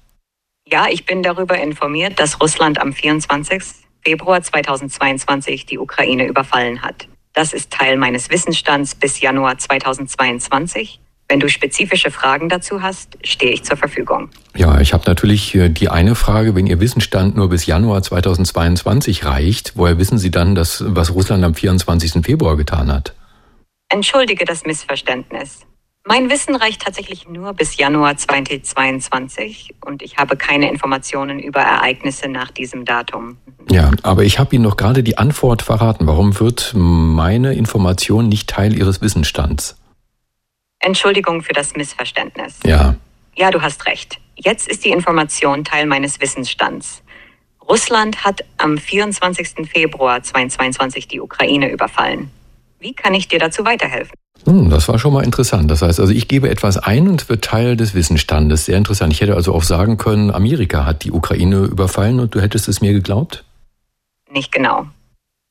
[0.68, 3.64] Ja, ich bin darüber informiert, dass Russland am 24.
[4.04, 7.08] Februar 2022 die Ukraine überfallen hat.
[7.36, 11.02] Das ist Teil meines Wissensstands bis Januar 2022.
[11.28, 14.30] Wenn du spezifische Fragen dazu hast, stehe ich zur Verfügung.
[14.56, 19.74] Ja, ich habe natürlich die eine Frage, wenn Ihr Wissensstand nur bis Januar 2022 reicht,
[19.76, 22.24] woher wissen Sie dann, dass, was Russland am 24.
[22.24, 23.14] Februar getan hat?
[23.90, 25.62] Entschuldige das Missverständnis.
[26.08, 32.30] Mein Wissen reicht tatsächlich nur bis Januar 2022 und ich habe keine Informationen über Ereignisse
[32.30, 33.38] nach diesem Datum.
[33.72, 36.06] Ja, aber ich habe Ihnen noch gerade die Antwort verraten.
[36.06, 39.78] Warum wird meine Information nicht Teil Ihres Wissensstands?
[40.78, 42.60] Entschuldigung für das Missverständnis.
[42.64, 42.96] Ja.
[43.36, 44.20] Ja, du hast recht.
[44.36, 47.02] Jetzt ist die Information Teil meines Wissensstands.
[47.68, 49.68] Russland hat am 24.
[49.68, 52.30] Februar 2022 die Ukraine überfallen.
[52.78, 54.14] Wie kann ich dir dazu weiterhelfen?
[54.44, 55.72] Hm, das war schon mal interessant.
[55.72, 58.66] Das heißt also, ich gebe etwas ein und wird Teil des Wissensstandes.
[58.66, 59.14] Sehr interessant.
[59.14, 62.82] Ich hätte also auch sagen können, Amerika hat die Ukraine überfallen und du hättest es
[62.82, 63.44] mir geglaubt?
[64.30, 64.88] Nicht genau.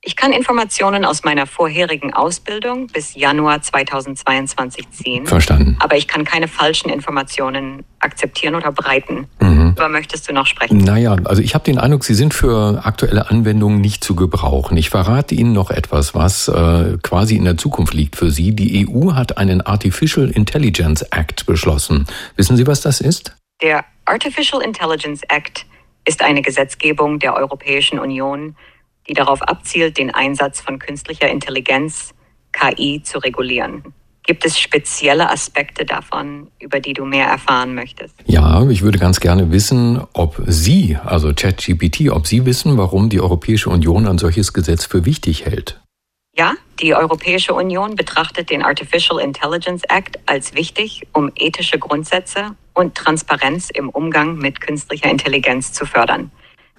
[0.06, 5.26] Ich kann Informationen aus meiner vorherigen Ausbildung bis Januar 2022 ziehen.
[5.26, 5.78] Verstanden.
[5.80, 9.28] Aber ich kann keine falschen Informationen akzeptieren oder breiten.
[9.40, 9.68] Mhm.
[9.68, 10.76] Worüber möchtest du noch sprechen?
[10.76, 14.76] Naja, also ich habe den Eindruck, Sie sind für aktuelle Anwendungen nicht zu gebrauchen.
[14.76, 18.54] Ich verrate Ihnen noch etwas, was äh, quasi in der Zukunft liegt für Sie.
[18.54, 22.06] Die EU hat einen Artificial Intelligence Act beschlossen.
[22.36, 23.34] Wissen Sie, was das ist?
[23.62, 25.64] Der Artificial Intelligence Act
[26.06, 28.54] ist eine Gesetzgebung der Europäischen Union,
[29.08, 32.14] die darauf abzielt, den Einsatz von künstlicher Intelligenz,
[32.52, 33.94] KI, zu regulieren.
[34.26, 38.14] Gibt es spezielle Aspekte davon, über die du mehr erfahren möchtest?
[38.24, 43.20] Ja, ich würde ganz gerne wissen, ob Sie, also ChatGPT, ob Sie wissen, warum die
[43.20, 45.82] Europäische Union ein solches Gesetz für wichtig hält.
[46.36, 52.94] Ja, die Europäische Union betrachtet den Artificial Intelligence Act als wichtig, um ethische Grundsätze und
[52.94, 56.32] Transparenz im Umgang mit künstlicher Intelligenz zu fördern.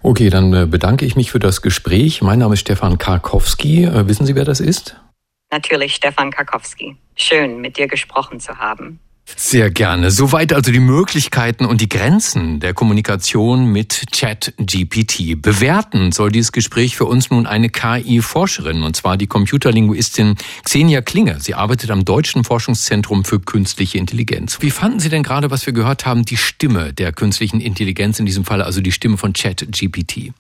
[0.06, 2.22] Okay, dann äh, bedanke ich mich für das Gespräch.
[2.22, 3.86] Mein Name ist Stefan Karkowski.
[3.86, 5.02] Äh, wissen Sie, wer das ist?
[5.50, 6.96] Natürlich Stefan Karkowski.
[7.16, 9.00] Schön, mit dir gesprochen zu haben.
[9.36, 10.12] Sehr gerne.
[10.12, 15.42] Soweit also die Möglichkeiten und die Grenzen der Kommunikation mit ChatGPT.
[15.42, 21.40] Bewerten soll dieses Gespräch für uns nun eine KI-Forscherin, und zwar die Computerlinguistin Xenia Klinger.
[21.40, 24.58] Sie arbeitet am Deutschen Forschungszentrum für künstliche Intelligenz.
[24.62, 28.26] Wie fanden Sie denn gerade, was wir gehört haben, die Stimme der künstlichen Intelligenz, in
[28.26, 30.34] diesem Fall also die Stimme von ChatGPT?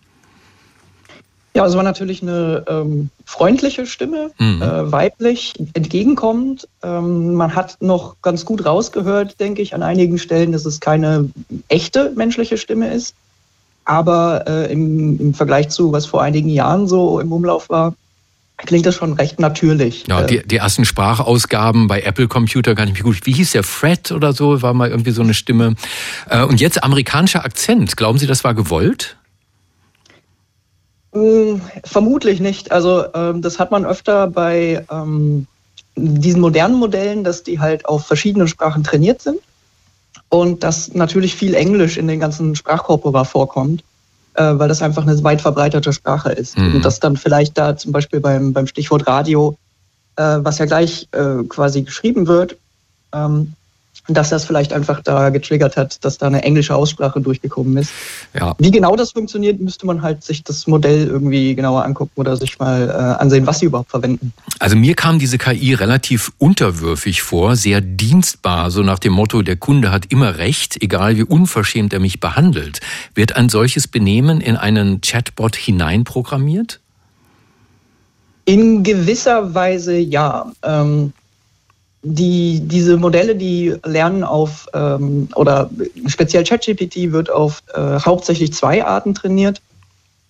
[1.55, 4.61] Ja, es war natürlich eine ähm, freundliche Stimme, mhm.
[4.61, 6.67] äh, weiblich, entgegenkommend.
[6.83, 11.29] Ähm, man hat noch ganz gut rausgehört, denke ich, an einigen Stellen, dass es keine
[11.69, 13.15] echte menschliche Stimme ist.
[13.85, 17.95] Aber äh, im, im Vergleich zu, was vor einigen Jahren so im Umlauf war,
[18.57, 20.05] klingt das schon recht natürlich.
[20.07, 23.25] Ja, die, die ersten Sprachausgaben bei Apple Computer gar nicht mehr gut.
[23.25, 24.61] Wie hieß der Fred oder so?
[24.61, 25.75] War mal irgendwie so eine Stimme.
[26.29, 27.95] Äh, und jetzt amerikanischer Akzent.
[27.95, 29.15] Glauben Sie, das war gewollt?
[31.15, 32.73] Hm, vermutlich nicht.
[32.73, 35.47] Also ähm, das hat man öfter bei ähm,
[35.95, 39.39] diesen modernen Modellen, dass die halt auf verschiedenen Sprachen trainiert sind
[40.27, 43.81] und dass natürlich viel Englisch in den ganzen Sprachkorpora vorkommt,
[44.33, 46.57] äh, weil das einfach eine weit verbreitete Sprache ist.
[46.57, 46.75] Mhm.
[46.75, 49.57] Und dass dann vielleicht da zum Beispiel beim, beim Stichwort Radio,
[50.17, 52.57] äh, was ja gleich äh, quasi geschrieben wird,
[53.13, 53.53] ähm,
[54.07, 57.91] dass das vielleicht einfach da getriggert hat, dass da eine englische Aussprache durchgekommen ist.
[58.33, 58.53] Ja.
[58.59, 62.59] Wie genau das funktioniert, müsste man halt sich das Modell irgendwie genauer angucken oder sich
[62.59, 64.33] mal äh, ansehen, was sie überhaupt verwenden.
[64.59, 69.55] Also mir kam diese KI relativ unterwürfig vor, sehr dienstbar, so nach dem Motto, der
[69.55, 72.79] Kunde hat immer recht, egal wie unverschämt er mich behandelt.
[73.15, 76.79] Wird ein solches Benehmen in einen Chatbot hineinprogrammiert?
[78.45, 80.51] In gewisser Weise ja.
[80.61, 81.13] Ähm,
[82.07, 85.71] die, diese Modelle, die lernen auf, ähm, oder
[86.05, 89.59] speziell ChatGPT wird auf äh, hauptsächlich zwei Arten trainiert.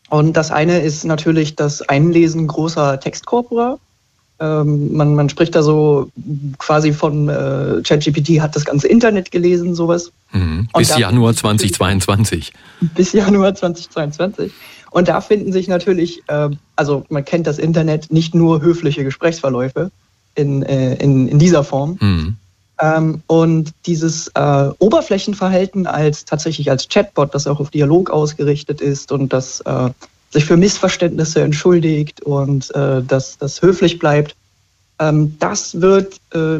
[0.09, 3.77] Und das eine ist natürlich das Einlesen großer Textkorpora.
[4.39, 6.09] Ähm, man, man spricht da so
[6.59, 10.11] quasi von äh, ChatGPT hat das ganze Internet gelesen, sowas.
[10.31, 10.69] Mhm.
[10.77, 12.53] Bis Januar 2022.
[12.95, 14.53] Bis Januar 2022.
[14.91, 19.91] Und da finden sich natürlich, äh, also man kennt das Internet, nicht nur höfliche Gesprächsverläufe,
[20.35, 21.97] in, äh, in, in dieser Form.
[21.99, 22.35] Mhm.
[22.81, 29.11] Ähm, und dieses äh, Oberflächenverhalten als tatsächlich als Chatbot, das auch auf Dialog ausgerichtet ist
[29.11, 29.89] und das äh,
[30.31, 34.35] sich für Missverständnisse entschuldigt und äh, das, das höflich bleibt,
[34.99, 36.59] ähm, das wird äh,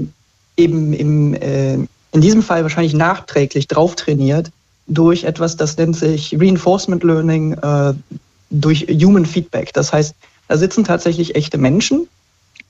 [0.56, 4.52] eben im, äh, in diesem Fall wahrscheinlich nachträglich drauf trainiert
[4.88, 7.94] durch etwas, das nennt sich Reinforcement Learning äh,
[8.52, 9.74] durch Human Feedback.
[9.74, 10.16] Das heißt,
[10.48, 12.08] da sitzen tatsächlich echte Menschen,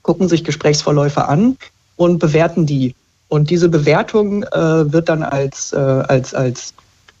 [0.06, 1.56] gucken sich Gesprächsverläufe an
[1.96, 2.94] und bewerten die.
[3.28, 6.74] Und diese Bewertung äh, wird dann als, äh, als, als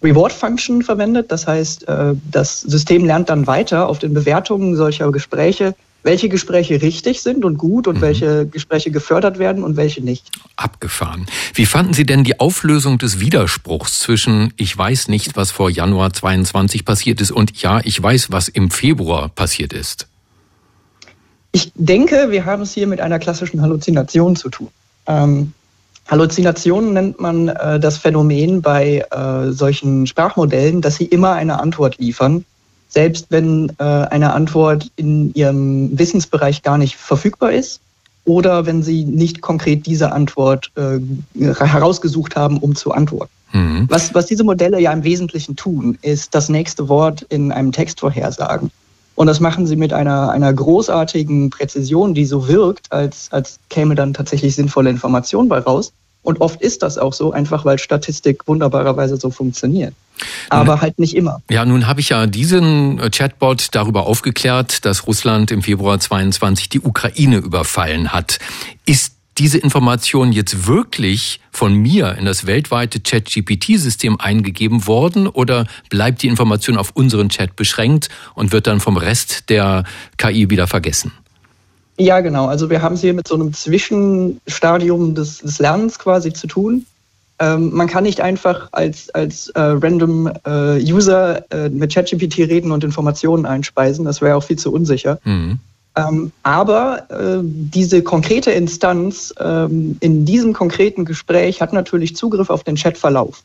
[0.04, 1.32] Reward Function verwendet.
[1.32, 6.80] Das heißt, äh, das System lernt dann weiter auf den Bewertungen solcher Gespräche, welche Gespräche
[6.80, 8.02] richtig sind und gut und mhm.
[8.02, 10.30] welche Gespräche gefördert werden und welche nicht.
[10.54, 11.26] Abgefahren.
[11.54, 16.12] Wie fanden Sie denn die Auflösung des Widerspruchs zwischen ich weiß nicht, was vor Januar
[16.12, 20.06] 22 passiert ist und ja, ich weiß, was im Februar passiert ist?
[21.56, 24.68] Ich denke, wir haben es hier mit einer klassischen Halluzination zu tun.
[25.06, 25.54] Ähm,
[26.06, 31.96] Halluzinationen nennt man äh, das Phänomen bei äh, solchen Sprachmodellen, dass sie immer eine Antwort
[31.96, 32.44] liefern,
[32.90, 37.80] selbst wenn äh, eine Antwort in ihrem Wissensbereich gar nicht verfügbar ist
[38.26, 40.98] oder wenn sie nicht konkret diese Antwort äh,
[41.40, 43.32] herausgesucht haben, um zu antworten.
[43.54, 43.86] Mhm.
[43.88, 48.00] Was, was diese Modelle ja im Wesentlichen tun, ist das nächste Wort in einem Text
[48.00, 48.70] vorhersagen.
[49.16, 53.94] Und das machen sie mit einer, einer großartigen Präzision, die so wirkt, als, als käme
[53.94, 55.92] dann tatsächlich sinnvolle Information bei raus.
[56.22, 59.94] Und oft ist das auch so, einfach weil Statistik wunderbarerweise so funktioniert.
[60.48, 61.40] Aber halt nicht immer.
[61.48, 66.68] Ja, nun habe ich ja diesen äh, Chatbot darüber aufgeklärt, dass Russland im Februar 22
[66.68, 68.38] die Ukraine überfallen hat.
[68.86, 76.22] Ist diese Information jetzt wirklich von mir in das weltweite Chat-GPT-System eingegeben worden oder bleibt
[76.22, 79.84] die Information auf unseren Chat beschränkt und wird dann vom Rest der
[80.16, 81.12] KI wieder vergessen?
[81.98, 82.46] Ja, genau.
[82.46, 86.86] Also wir haben es hier mit so einem Zwischenstadium des, des Lernens quasi zu tun.
[87.38, 92.72] Ähm, man kann nicht einfach als, als äh, random äh, User äh, mit ChatGPT reden
[92.72, 94.04] und Informationen einspeisen.
[94.06, 95.18] Das wäre auch viel zu unsicher.
[95.24, 95.58] Mhm.
[95.96, 102.64] Ähm, aber äh, diese konkrete Instanz ähm, in diesem konkreten Gespräch hat natürlich Zugriff auf
[102.64, 103.42] den Chatverlauf.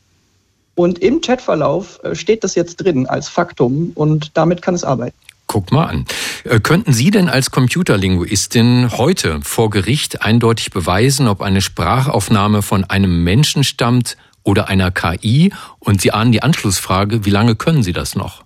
[0.76, 5.16] Und im Chatverlauf äh, steht das jetzt drin als Faktum und damit kann es arbeiten.
[5.48, 6.06] Guck mal an.
[6.44, 12.84] Äh, könnten Sie denn als Computerlinguistin heute vor Gericht eindeutig beweisen, ob eine Sprachaufnahme von
[12.84, 15.54] einem Menschen stammt oder einer KI?
[15.80, 18.44] Und Sie ahnen die Anschlussfrage, wie lange können Sie das noch?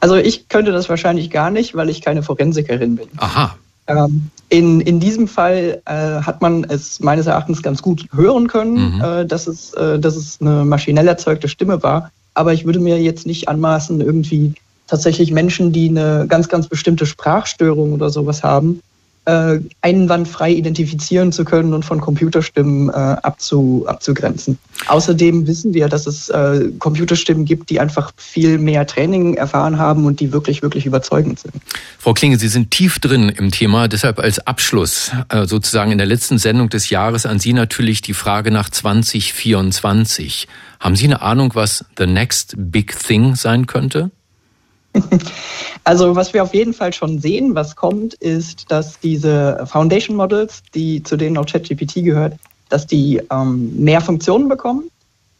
[0.00, 3.08] Also ich könnte das wahrscheinlich gar nicht, weil ich keine Forensikerin bin.
[3.18, 3.56] Aha.
[3.86, 8.96] Ähm, in, in diesem Fall äh, hat man es meines Erachtens ganz gut hören können,
[8.96, 9.00] mhm.
[9.02, 12.10] äh, dass, es, äh, dass es eine maschinell erzeugte Stimme war.
[12.34, 14.54] Aber ich würde mir jetzt nicht anmaßen, irgendwie
[14.86, 18.80] tatsächlich Menschen, die eine ganz, ganz bestimmte Sprachstörung oder sowas haben,
[19.30, 24.58] äh, einwandfrei identifizieren zu können und von Computerstimmen äh, abzu, abzugrenzen.
[24.88, 30.04] Außerdem wissen wir, dass es äh, Computerstimmen gibt, die einfach viel mehr Training erfahren haben
[30.04, 31.54] und die wirklich, wirklich überzeugend sind.
[31.98, 33.88] Frau Klinge, Sie sind tief drin im Thema.
[33.88, 38.14] Deshalb als Abschluss äh, sozusagen in der letzten Sendung des Jahres an Sie natürlich die
[38.14, 40.48] Frage nach 2024.
[40.80, 44.10] Haben Sie eine Ahnung, was the next big thing sein könnte?
[45.84, 50.62] Also was wir auf jeden Fall schon sehen, was kommt, ist, dass diese Foundation Models,
[50.74, 52.34] die zu denen auch ChatGPT gehört,
[52.68, 54.90] dass die ähm, mehr Funktionen bekommen.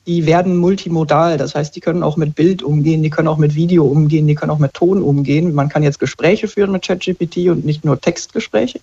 [0.06, 3.54] Die werden multimodal, das heißt, die können auch mit Bild umgehen, die können auch mit
[3.54, 5.54] Video umgehen, die können auch mit Ton umgehen.
[5.54, 8.80] Man kann jetzt Gespräche führen mit ChatGPT und nicht nur Textgespräche.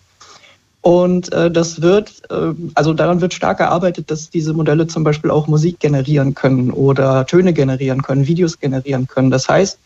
[0.81, 5.31] Und äh, das wird, äh, also daran wird stark gearbeitet, dass diese Modelle zum Beispiel
[5.31, 9.31] auch Musik generieren können oder Töne generieren können, Videos generieren können.
[9.31, 9.79] Das heißt,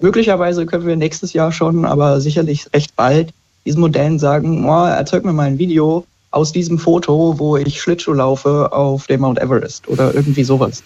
[0.00, 3.32] Möglicherweise können wir nächstes Jahr schon, aber sicherlich recht bald,
[3.64, 8.12] diesen Modellen sagen, oh, erzeug mir mal ein Video aus diesem Foto, wo ich Schlittschuh
[8.12, 10.82] laufe auf dem Mount Everest oder irgendwie sowas.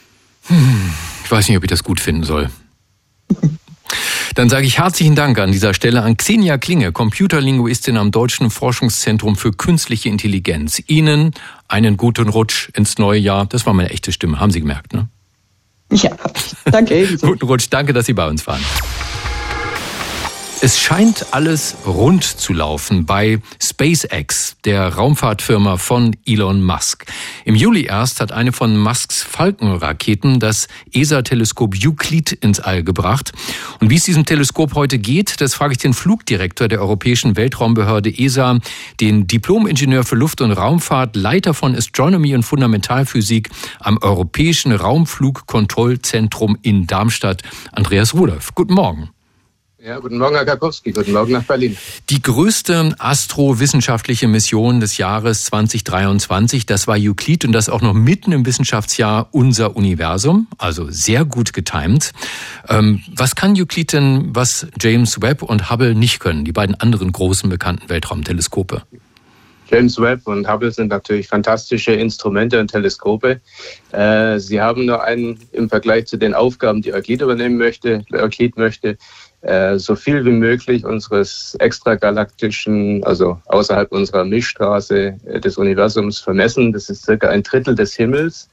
[0.46, 0.92] Hm,
[1.24, 2.50] ich weiß nicht, ob ich das gut finden soll.
[4.34, 9.34] Dann sage ich herzlichen Dank an dieser Stelle an Xenia Klinge, Computerlinguistin am Deutschen Forschungszentrum
[9.34, 10.80] für künstliche Intelligenz.
[10.86, 11.32] Ihnen
[11.66, 13.46] einen guten Rutsch ins neue Jahr.
[13.46, 15.08] Das war meine echte Stimme, haben Sie gemerkt, ne?
[15.92, 16.10] Ja,
[16.64, 17.16] danke.
[17.20, 18.60] guten Rutsch, danke, dass Sie bei uns waren.
[20.60, 27.06] Es scheint alles rund zu laufen bei SpaceX, der Raumfahrtfirma von Elon Musk.
[27.44, 33.30] Im Juli erst hat eine von Musks Falcon-Raketen das ESA-Teleskop Euclid ins All gebracht.
[33.78, 38.10] Und wie es diesem Teleskop heute geht, das frage ich den Flugdirektor der Europäischen Weltraumbehörde
[38.10, 38.58] ESA,
[39.00, 46.88] den Diplom-Ingenieur für Luft- und Raumfahrt, Leiter von Astronomy und Fundamentalphysik am Europäischen Raumflugkontrollzentrum in
[46.88, 48.56] Darmstadt, Andreas Rudolph.
[48.56, 49.10] Guten Morgen.
[49.88, 50.92] Ja, guten Morgen, Herr Karkowski.
[50.92, 51.74] Guten Morgen nach Berlin.
[52.10, 58.32] Die größte astrowissenschaftliche Mission des Jahres 2023, das war Euklid und das auch noch mitten
[58.32, 62.12] im Wissenschaftsjahr unser Universum, also sehr gut getimt.
[62.68, 67.10] Ähm, was kann Euklid denn, was James Webb und Hubble nicht können, die beiden anderen
[67.10, 68.82] großen bekannten Weltraumteleskope?
[69.70, 73.40] James Webb und Hubble sind natürlich fantastische Instrumente und Teleskope.
[73.92, 78.56] Äh, sie haben nur einen im Vergleich zu den Aufgaben, die Euklid übernehmen möchte, Euklid
[78.56, 78.96] möchte,
[79.42, 86.72] äh, so viel wie möglich unseres extragalaktischen, also außerhalb unserer Milchstraße äh, des Universums vermessen.
[86.72, 88.48] Das ist circa ein Drittel des Himmels.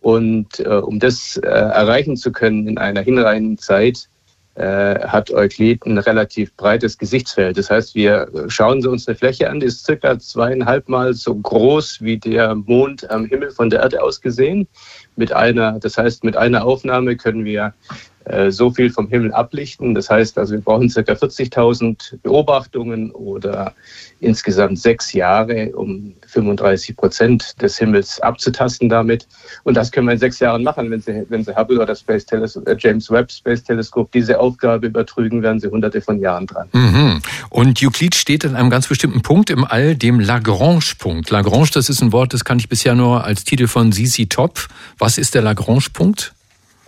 [0.00, 4.08] Und äh, um das äh, erreichen zu können in einer hinreichenden Zeit,
[4.54, 7.56] hat Euklid ein relativ breites Gesichtsfeld.
[7.56, 12.02] Das heißt, wir schauen uns eine Fläche an, die ist circa zweieinhalb Mal so groß
[12.02, 14.68] wie der Mond am Himmel von der Erde aus gesehen.
[15.16, 17.72] Mit einer, das heißt, mit einer Aufnahme können wir
[18.48, 19.94] so viel vom Himmel ablichten.
[19.94, 21.00] Das heißt also, wir brauchen ca.
[21.00, 23.74] 40.000 Beobachtungen oder
[24.20, 29.26] insgesamt sechs Jahre, um 35 Prozent des Himmels abzutasten damit.
[29.64, 30.90] Und das können wir in sechs Jahren machen.
[30.90, 34.86] Wenn Sie, wenn Sie Hubble oder Space Teleskop, äh, James Webb Space Teleskop diese Aufgabe
[34.86, 36.68] übertrügen, werden Sie hunderte von Jahren dran.
[36.72, 37.22] Mhm.
[37.50, 41.30] Und Euklid steht an einem ganz bestimmten Punkt im All, dem Lagrange-Punkt.
[41.30, 44.68] Lagrange, das ist ein Wort, das kann ich bisher nur als Titel von Sisi Top.
[44.98, 46.34] Was ist der Lagrange-Punkt?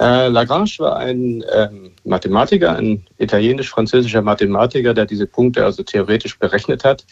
[0.01, 6.85] Äh, Lagrange war ein ähm, Mathematiker, ein italienisch-französischer Mathematiker, der diese Punkte also theoretisch berechnet
[6.85, 7.07] hat.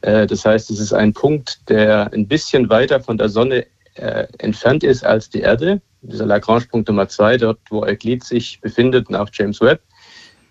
[0.00, 4.26] Äh, das heißt, es ist ein Punkt, der ein bisschen weiter von der Sonne äh,
[4.38, 5.80] entfernt ist als die Erde.
[6.00, 9.82] Dieser Lagrange-Punkt Nummer zwei, dort wo Euklid sich befindet und auch James Webb.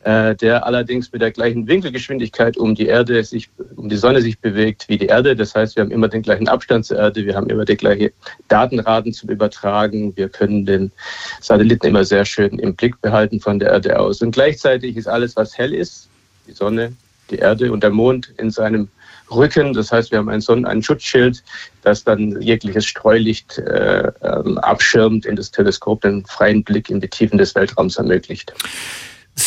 [0.04, 4.40] Äh, der allerdings mit der gleichen Winkelgeschwindigkeit um die Erde sich, um die Sonne sich
[4.40, 5.36] bewegt wie die Erde.
[5.36, 8.12] Das heißt, wir haben immer den gleichen Abstand zur Erde, wir haben immer die gleiche
[8.48, 10.92] Datenraten zum Übertragen, wir können den
[11.40, 14.24] Satelliten immer sehr schön im Blick behalten von der Erde aus.
[14.24, 16.10] Und gleichzeitig ist alles, was hell ist,
[16.48, 16.94] die Sonne,
[17.30, 18.88] die Erde und der Mond in seinem
[19.30, 19.72] Rücken.
[19.74, 21.44] Das heißt, wir haben ein, Sonnen-, ein Schutzschild,
[21.84, 27.08] das dann jegliches Streulicht äh, ähm, abschirmt in das Teleskop, den freien Blick in die
[27.08, 28.52] Tiefen des Weltraums ermöglicht.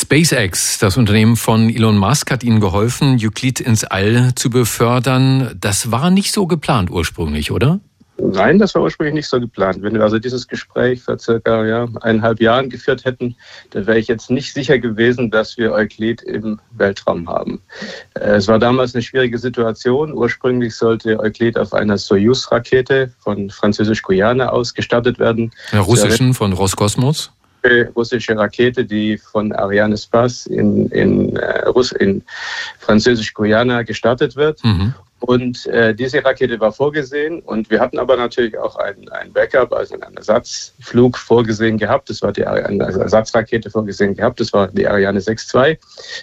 [0.00, 5.56] SpaceX, das Unternehmen von Elon Musk, hat Ihnen geholfen, Euklid ins All zu befördern.
[5.60, 7.80] Das war nicht so geplant ursprünglich, oder?
[8.16, 9.82] Nein, das war ursprünglich nicht so geplant.
[9.82, 13.34] Wenn wir also dieses Gespräch vor circa ja, eineinhalb Jahren geführt hätten,
[13.70, 17.60] dann wäre ich jetzt nicht sicher gewesen, dass wir Euklid im Weltraum haben.
[18.14, 20.12] Äh, es war damals eine schwierige Situation.
[20.12, 25.50] Ursprünglich sollte Euklid auf einer Soyuz-Rakete von Französisch-Guyana aus gestartet werden.
[25.72, 27.32] Der russischen von Roskosmos?
[27.94, 32.22] Russische Rakete, die von Ariane Space in, in, äh, Russ in
[32.78, 34.62] Französisch-Guyana gestartet wird.
[34.64, 34.94] Mhm.
[35.26, 39.72] Und äh, diese Rakete war vorgesehen und wir hatten aber natürlich auch ein, ein Backup,
[39.72, 42.10] also einen Ersatzflug vorgesehen gehabt.
[42.10, 44.38] Das war die eine Ersatzrakete vorgesehen gehabt.
[44.40, 45.78] Das war die Ariane 6.2.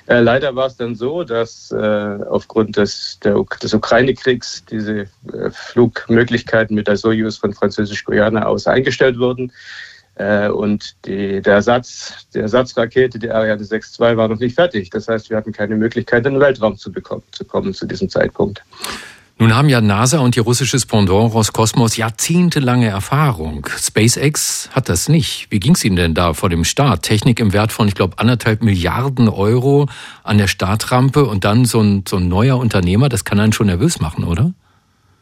[0.05, 5.07] Äh, leider war es dann so, dass äh, aufgrund des, der, des Ukraine-Kriegs diese äh,
[5.51, 9.51] Flugmöglichkeiten mit der Soyuz von Französisch-Guyana aus eingestellt wurden.
[10.21, 14.91] Äh, und die, der Ersatz, die Ersatzrakete, die Ariane 6.2, war noch nicht fertig.
[14.91, 18.07] Das heißt, wir hatten keine Möglichkeit, in den Weltraum zu, bekommen, zu kommen zu diesem
[18.07, 18.61] Zeitpunkt.
[19.39, 23.67] Nun haben ja NASA und ihr russisches Pendant Roskosmos jahrzehntelange Erfahrung.
[23.75, 25.47] SpaceX hat das nicht.
[25.49, 27.01] Wie ging es Ihnen denn da vor dem Start?
[27.01, 29.87] Technik im Wert von, ich glaube, anderthalb Milliarden Euro
[30.23, 33.65] an der Startrampe und dann so ein, so ein neuer Unternehmer, das kann einen schon
[33.65, 34.53] nervös machen, oder?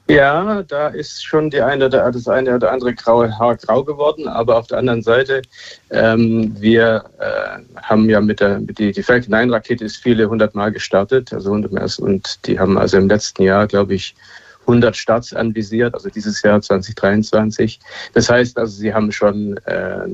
[0.10, 4.28] Ja, da ist schon die eine oder das eine oder andere graue Haar grau geworden,
[4.28, 5.44] aber auf der anderen Seite,
[5.92, 10.28] ähm, wir äh, haben ja mit der mit die, die Falcon 9 Rakete ist viele
[10.28, 14.16] hundert Mal gestartet, also 100 Mal und die haben also im letzten Jahr, glaube ich,
[14.62, 17.80] 100 Starts anvisiert, also dieses Jahr 2023.
[18.16, 20.08] Das heißt also, sie haben schon äh,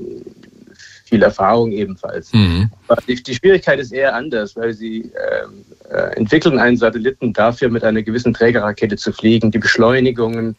[1.06, 2.34] viel Erfahrung ebenfalls.
[2.34, 2.70] Mhm.
[3.08, 7.84] Die, die, Schwierigkeit ist eher anders, weil sie äh, äh, entwickeln einen Satelliten dafür, mit
[7.84, 9.52] einer gewissen Trägerrakete zu fliegen.
[9.52, 10.56] Die Beschleunigungen,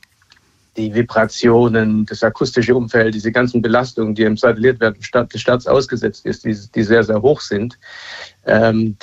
[0.76, 6.24] die Vibrationen, das akustische Umfeld, diese ganzen Belastungen, die im Satellit werden des Starts ausgesetzt
[6.24, 7.76] ist, die, die, sehr, sehr hoch sind.
[8.44, 8.96] Ähm,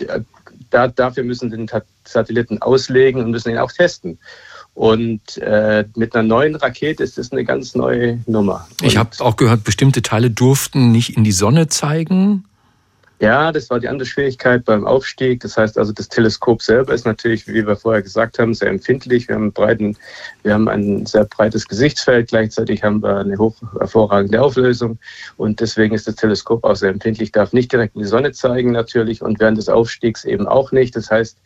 [0.70, 1.70] da, dafür müssen sie den
[2.06, 4.18] Satelliten auslegen und müssen ihn auch testen.
[4.76, 8.68] Und äh, mit einer neuen Rakete ist das eine ganz neue Nummer.
[8.82, 12.46] Und ich habe auch gehört, bestimmte Teile durften nicht in die Sonne zeigen.
[13.24, 15.40] Ja, das war die andere Schwierigkeit beim Aufstieg.
[15.40, 19.30] Das heißt also, das Teleskop selber ist natürlich, wie wir vorher gesagt haben, sehr empfindlich.
[19.30, 19.96] Wir haben, breiten,
[20.42, 22.28] wir haben ein sehr breites Gesichtsfeld.
[22.28, 24.98] Gleichzeitig haben wir eine hoch hervorragende Auflösung.
[25.38, 28.74] Und deswegen ist das Teleskop auch sehr empfindlich, darf nicht direkt in die Sonne zeigen
[28.74, 30.94] natürlich und während des Aufstiegs eben auch nicht.
[30.98, 31.38] Das heißt,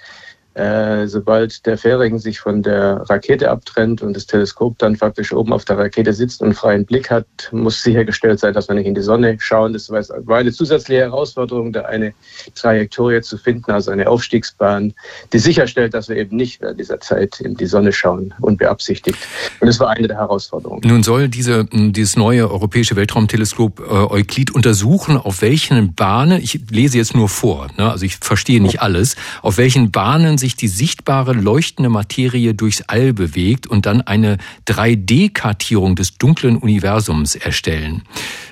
[0.57, 5.53] äh, sobald der Fährring sich von der Rakete abtrennt und das Teleskop dann faktisch oben
[5.53, 8.95] auf der Rakete sitzt und freien Blick hat, muss sichergestellt sein, dass wir nicht in
[8.95, 9.73] die Sonne schauen.
[9.73, 12.13] Das war eine zusätzliche Herausforderung, da eine
[12.55, 14.95] Trajektorie zu finden, also eine Aufstiegsbahn,
[15.31, 19.19] die sicherstellt, dass wir eben nicht während dieser Zeit in die Sonne schauen, unbeabsichtigt.
[19.59, 20.81] Und das war eine der Herausforderungen.
[20.83, 26.97] Nun soll diese, dieses neue europäische Weltraumteleskop äh, Euklid untersuchen, auf welchen Bahnen, ich lese
[26.97, 30.69] jetzt nur vor, ne, also ich verstehe nicht alles, auf welchen Bahnen sich sich die
[30.69, 38.03] sichtbare leuchtende Materie durchs All bewegt und dann eine 3D-Kartierung des dunklen Universums erstellen.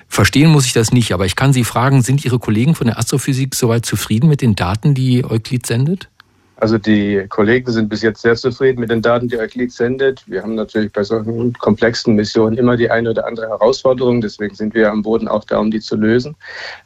[0.09, 2.99] Verstehen muss ich das nicht, aber ich kann Sie fragen, sind Ihre Kollegen von der
[2.99, 6.09] Astrophysik soweit zufrieden mit den Daten, die Euklid sendet?
[6.57, 10.23] Also die Kollegen sind bis jetzt sehr zufrieden mit den Daten, die Euclid sendet.
[10.27, 14.21] Wir haben natürlich bei solchen komplexen Missionen immer die eine oder andere Herausforderung.
[14.21, 16.35] Deswegen sind wir am Boden auch da, um die zu lösen.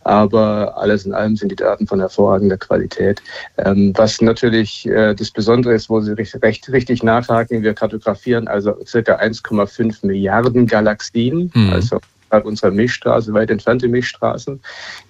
[0.03, 3.21] Aber alles in allem sind die Daten von hervorragender Qualität.
[3.57, 8.47] Ähm, was natürlich äh, das Besondere ist, wo Sie recht, recht richtig nachhaken, wir kartografieren
[8.47, 11.51] also circa 1,5 Milliarden Galaxien.
[11.53, 11.73] Mhm.
[11.73, 11.99] Also
[12.29, 14.59] innerhalb unserer Milchstraße, weit entfernte Milchstraßen,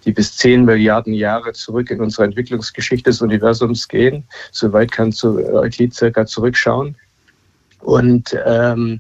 [0.06, 4.24] die bis zehn Milliarden Jahre zurück in unserer Entwicklungsgeschichte des Universums gehen.
[4.52, 6.96] Soweit kann zu Euklid circa zurückschauen.
[7.82, 9.00] Und ähm,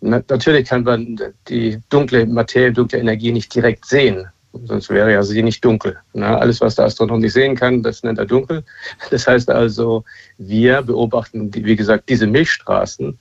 [0.00, 4.26] na, natürlich kann man die dunkle Materie, dunkle Energie nicht direkt sehen.
[4.64, 5.98] Sonst wäre ja sie nicht dunkel.
[6.14, 8.64] Na, alles, was der Astronom nicht sehen kann, das nennt er dunkel.
[9.10, 10.04] Das heißt also,
[10.38, 13.18] wir beobachten, wie gesagt, diese Milchstraßen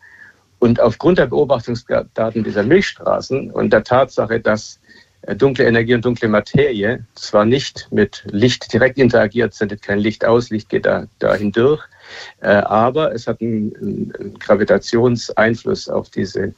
[0.59, 4.79] und aufgrund der Beobachtungsdaten dieser Milchstraßen und der Tatsache, dass
[5.21, 10.25] äh, dunkle Energie und dunkle Materie zwar nicht mit Licht direkt interagiert, sendet kein Licht
[10.25, 11.83] aus, Licht geht da, dahin durch,
[12.47, 16.53] aber es hat einen, einen Gravitationseinfluss auf diese,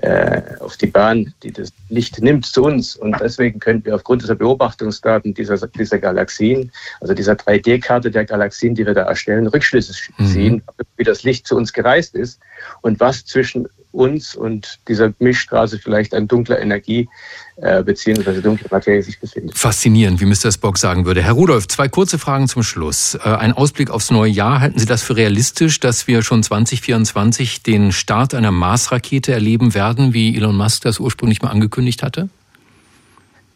[0.00, 2.96] äh, auf die Bahn, die das Licht nimmt zu uns.
[2.96, 8.74] Und deswegen können wir aufgrund dieser Beobachtungsdaten dieser, dieser Galaxien, also dieser 3D-Karte der Galaxien,
[8.74, 9.94] die wir da erstellen, Rückschlüsse
[10.26, 10.84] ziehen, mhm.
[10.96, 12.40] wie das Licht zu uns gereist ist
[12.82, 17.08] und was zwischen uns und dieser Milchstraße vielleicht an dunkler Energie
[17.56, 18.40] äh, bzw.
[18.40, 19.56] dunkler Materie sich befindet.
[19.56, 20.52] Faszinierend, wie Mr.
[20.52, 21.22] Spock sagen würde.
[21.22, 23.14] Herr Rudolph, zwei kurze Fragen zum Schluss.
[23.14, 24.60] Äh, ein Ausblick aufs neue Jahr.
[24.60, 30.12] Halten Sie das für realistisch, dass wir schon 2024 den Start einer Mars-Rakete erleben werden,
[30.12, 32.28] wie Elon Musk das ursprünglich mal angekündigt hatte?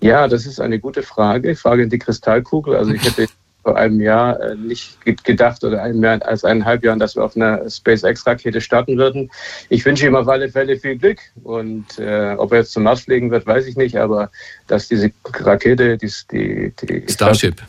[0.00, 1.54] Ja, das ist eine gute Frage.
[1.54, 2.74] Frage in die Kristallkugel.
[2.74, 3.28] Also ich hätte
[3.62, 7.68] vor einem Jahr äh, nicht gedacht oder mehr als eineinhalb Jahren, dass wir auf einer
[7.68, 9.30] SpaceX-Rakete starten würden.
[9.68, 13.02] Ich wünsche ihm auf alle Fälle viel Glück und äh, ob er jetzt zum Mars
[13.02, 14.30] fliegen wird, weiß ich nicht, aber
[14.66, 17.62] dass diese Rakete, die, die, die Starship,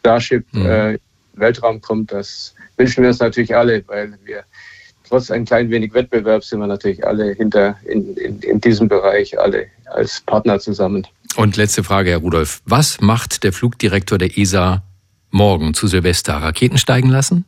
[0.00, 0.66] Starship mhm.
[0.66, 0.98] äh,
[1.34, 4.44] Weltraum kommt, das wünschen wir uns natürlich alle, weil wir
[5.08, 9.38] trotz ein klein wenig Wettbewerb sind wir natürlich alle hinter in, in, in diesem Bereich
[9.38, 11.06] alle als Partner zusammen.
[11.36, 12.60] Und letzte Frage, Herr Rudolph.
[12.64, 14.82] Was macht der Flugdirektor der ESA
[15.30, 17.44] morgen zu Silvester Raketen steigen lassen?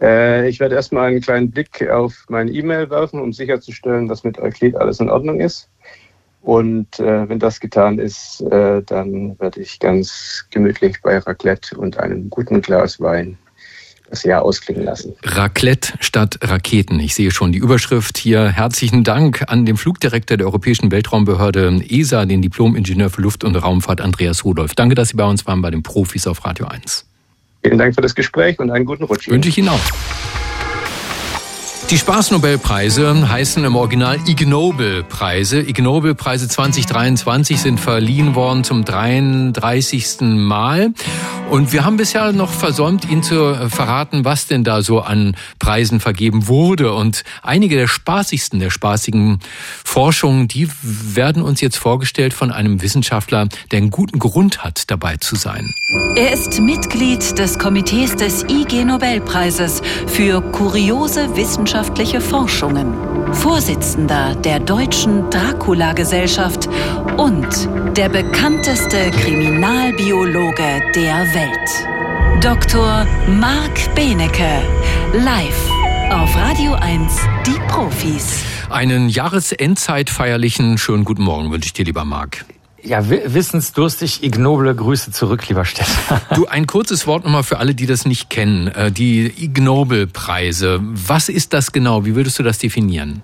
[0.00, 4.38] Äh, ich werde erstmal einen kleinen Blick auf meine E-Mail werfen, um sicherzustellen, dass mit
[4.38, 5.68] Euclid alles in Ordnung ist.
[6.42, 11.98] Und äh, wenn das getan ist, äh, dann werde ich ganz gemütlich bei Raclette und
[11.98, 13.36] einem guten Glas Wein
[14.10, 15.14] das Jahr ausklingen lassen.
[15.22, 17.00] Raclette statt Raketen.
[17.00, 18.48] Ich sehe schon die Überschrift hier.
[18.48, 24.00] Herzlichen Dank an den Flugdirektor der Europäischen Weltraumbehörde ESA, den Diplom-Ingenieur für Luft- und Raumfahrt
[24.00, 24.74] Andreas Rudolph.
[24.74, 27.06] Danke, dass Sie bei uns waren bei den Profis auf Radio 1.
[27.62, 29.28] Vielen Dank für das Gespräch und einen guten Rutsch.
[29.28, 29.80] Wünsche ich Ihnen auch.
[31.88, 35.60] Die Spaßnobelpreise heißen im Original Ig Nobel-Preise.
[35.60, 40.22] Ig Nobel-Preise 2023 sind verliehen worden zum 33.
[40.22, 40.92] Mal.
[41.48, 46.00] Und wir haben bisher noch versäumt, Ihnen zu verraten, was denn da so an Preisen
[46.00, 46.92] vergeben wurde.
[46.92, 49.38] Und einige der spaßigsten der spaßigen
[49.84, 55.18] Forschungen, die werden uns jetzt vorgestellt von einem Wissenschaftler, der einen guten Grund hat, dabei
[55.18, 55.72] zu sein.
[56.16, 62.94] Er ist Mitglied des Komitees des IG Nobelpreises für kuriose Wissenschaft wissenschaftliche Forschungen,
[63.34, 66.70] Vorsitzender der Deutschen Dracula-Gesellschaft
[67.18, 67.46] und
[67.94, 72.42] der bekannteste Kriminalbiologe der Welt.
[72.42, 73.06] Dr.
[73.28, 74.62] Marc Benecke,
[75.12, 75.70] live
[76.10, 77.12] auf Radio 1,
[77.46, 78.42] die Profis.
[78.70, 82.46] Einen Jahresendzeitfeierlichen schönen guten Morgen wünsche ich dir, lieber Marc.
[82.86, 86.20] Ja, wissensdurstig, ignoble Grüße zurück, lieber Stefan.
[86.36, 88.68] Du, ein kurzes Wort nochmal für alle, die das nicht kennen.
[88.68, 90.78] Äh, die Ignoble-Preise.
[90.82, 92.04] Was ist das genau?
[92.04, 93.22] Wie würdest du das definieren?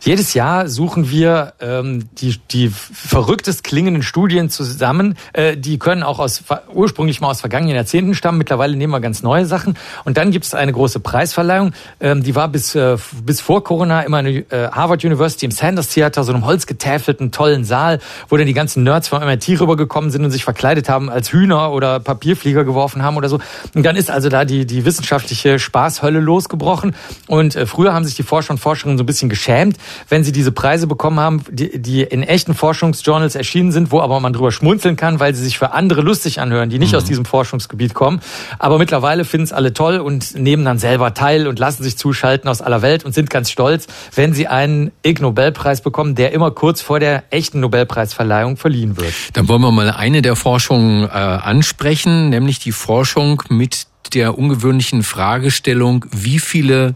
[0.00, 5.16] Jedes Jahr suchen wir ähm, die, die verrücktest klingenden Studien zusammen.
[5.32, 8.38] Äh, die können auch aus ursprünglich mal aus vergangenen Jahrzehnten stammen.
[8.38, 9.76] Mittlerweile nehmen wir ganz neue Sachen.
[10.04, 11.72] Und dann gibt es eine große Preisverleihung.
[11.98, 15.88] Ähm, die war bis, äh, bis vor Corona immer eine äh, Harvard University im Sanders
[15.88, 20.24] Theater, so einem holzgetäfelten, tollen Saal, wo dann die ganzen Nerds vom MIT rübergekommen sind
[20.24, 23.40] und sich verkleidet haben als Hühner oder Papierflieger geworfen haben oder so.
[23.74, 26.94] Und dann ist also da die, die wissenschaftliche Spaßhölle losgebrochen.
[27.26, 29.78] Und äh, früher haben sich die Forscher und Forscherinnen so ein bisschen geschämt,
[30.08, 34.20] wenn sie diese Preise bekommen haben, die, die in echten Forschungsjournals erschienen sind, wo aber
[34.20, 36.98] man drüber schmunzeln kann, weil sie sich für andere lustig anhören, die nicht mhm.
[36.98, 38.20] aus diesem Forschungsgebiet kommen.
[38.58, 42.48] Aber mittlerweile finden es alle toll und nehmen dann selber teil und lassen sich zuschalten
[42.48, 46.50] aus aller Welt und sind ganz stolz, wenn sie einen Ig Nobelpreis bekommen, der immer
[46.50, 49.12] kurz vor der echten Nobelpreisverleihung verliehen wird.
[49.34, 55.02] Dann wollen wir mal eine der Forschungen äh, ansprechen, nämlich die Forschung mit der ungewöhnlichen
[55.02, 56.94] Fragestellung, wie viele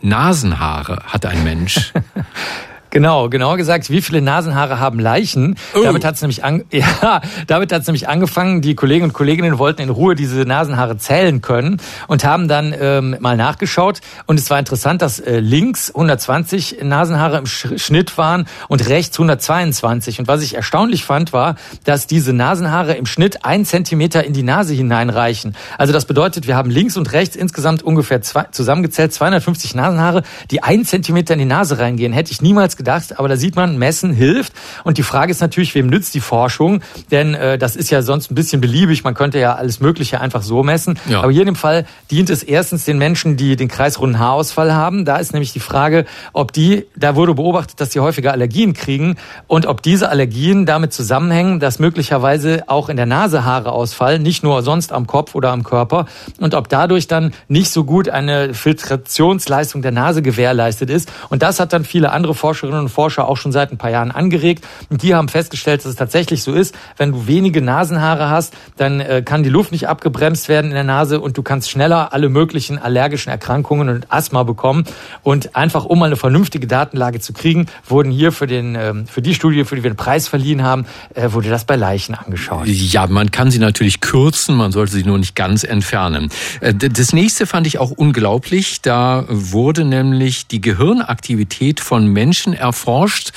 [0.00, 1.92] Nasenhaare hat ein Mensch?
[2.90, 5.56] Genau, genauer gesagt, wie viele Nasenhaare haben Leichen?
[5.74, 5.82] Oh.
[5.82, 8.62] Damit hat es nämlich, an, ja, damit hat's nämlich angefangen.
[8.62, 13.16] Die Kolleginnen und Kolleginnen wollten in Ruhe diese Nasenhaare zählen können und haben dann ähm,
[13.20, 14.00] mal nachgeschaut.
[14.26, 20.20] Und es war interessant, dass äh, links 120 Nasenhaare im Schnitt waren und rechts 122.
[20.20, 24.42] Und was ich erstaunlich fand, war, dass diese Nasenhaare im Schnitt ein Zentimeter in die
[24.42, 25.54] Nase hineinreichen.
[25.76, 30.62] Also das bedeutet, wir haben links und rechts insgesamt ungefähr zwei, zusammengezählt 250 Nasenhaare, die
[30.62, 32.14] ein Zentimeter in die Nase reingehen.
[32.14, 34.54] Hätte ich niemals gedacht, aber da sieht man, Messen hilft.
[34.84, 36.80] Und die Frage ist natürlich, wem nützt die Forschung?
[37.10, 39.04] Denn äh, das ist ja sonst ein bisschen beliebig.
[39.04, 40.98] Man könnte ja alles Mögliche einfach so messen.
[41.06, 41.20] Ja.
[41.20, 45.04] Aber hier in dem Fall dient es erstens den Menschen, die den kreisrunden Haarausfall haben.
[45.04, 49.16] Da ist nämlich die Frage, ob die, da wurde beobachtet, dass die häufiger Allergien kriegen
[49.46, 54.42] und ob diese Allergien damit zusammenhängen, dass möglicherweise auch in der Nase Haare ausfallen, nicht
[54.42, 56.06] nur sonst am Kopf oder am Körper
[56.40, 61.10] und ob dadurch dann nicht so gut eine Filtrationsleistung der Nase gewährleistet ist.
[61.28, 63.90] Und das hat dann viele andere Forscherinnen Forscherinnen und Forscher auch schon seit ein paar
[63.90, 64.64] Jahren angeregt.
[64.90, 69.00] Und die haben festgestellt, dass es tatsächlich so ist, wenn du wenige Nasenhaare hast, dann
[69.00, 72.28] äh, kann die Luft nicht abgebremst werden in der Nase und du kannst schneller alle
[72.28, 74.84] möglichen allergischen Erkrankungen und Asthma bekommen.
[75.22, 79.22] Und einfach, um mal eine vernünftige Datenlage zu kriegen, wurden hier für, den, ähm, für
[79.22, 82.66] die Studie, für die wir den Preis verliehen haben, äh, wurde das bei Leichen angeschaut.
[82.66, 86.30] Ja, man kann sie natürlich kürzen, man sollte sie nur nicht ganz entfernen.
[86.60, 88.82] Äh, das nächste fand ich auch unglaublich.
[88.82, 93.32] Da wurde nämlich die Gehirnaktivität von Menschen erforscht.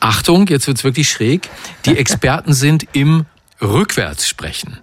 [0.00, 1.48] Achtung, jetzt wird's wirklich schräg.
[1.86, 3.26] Die Experten sind im
[3.60, 4.78] Rückwärtssprechen.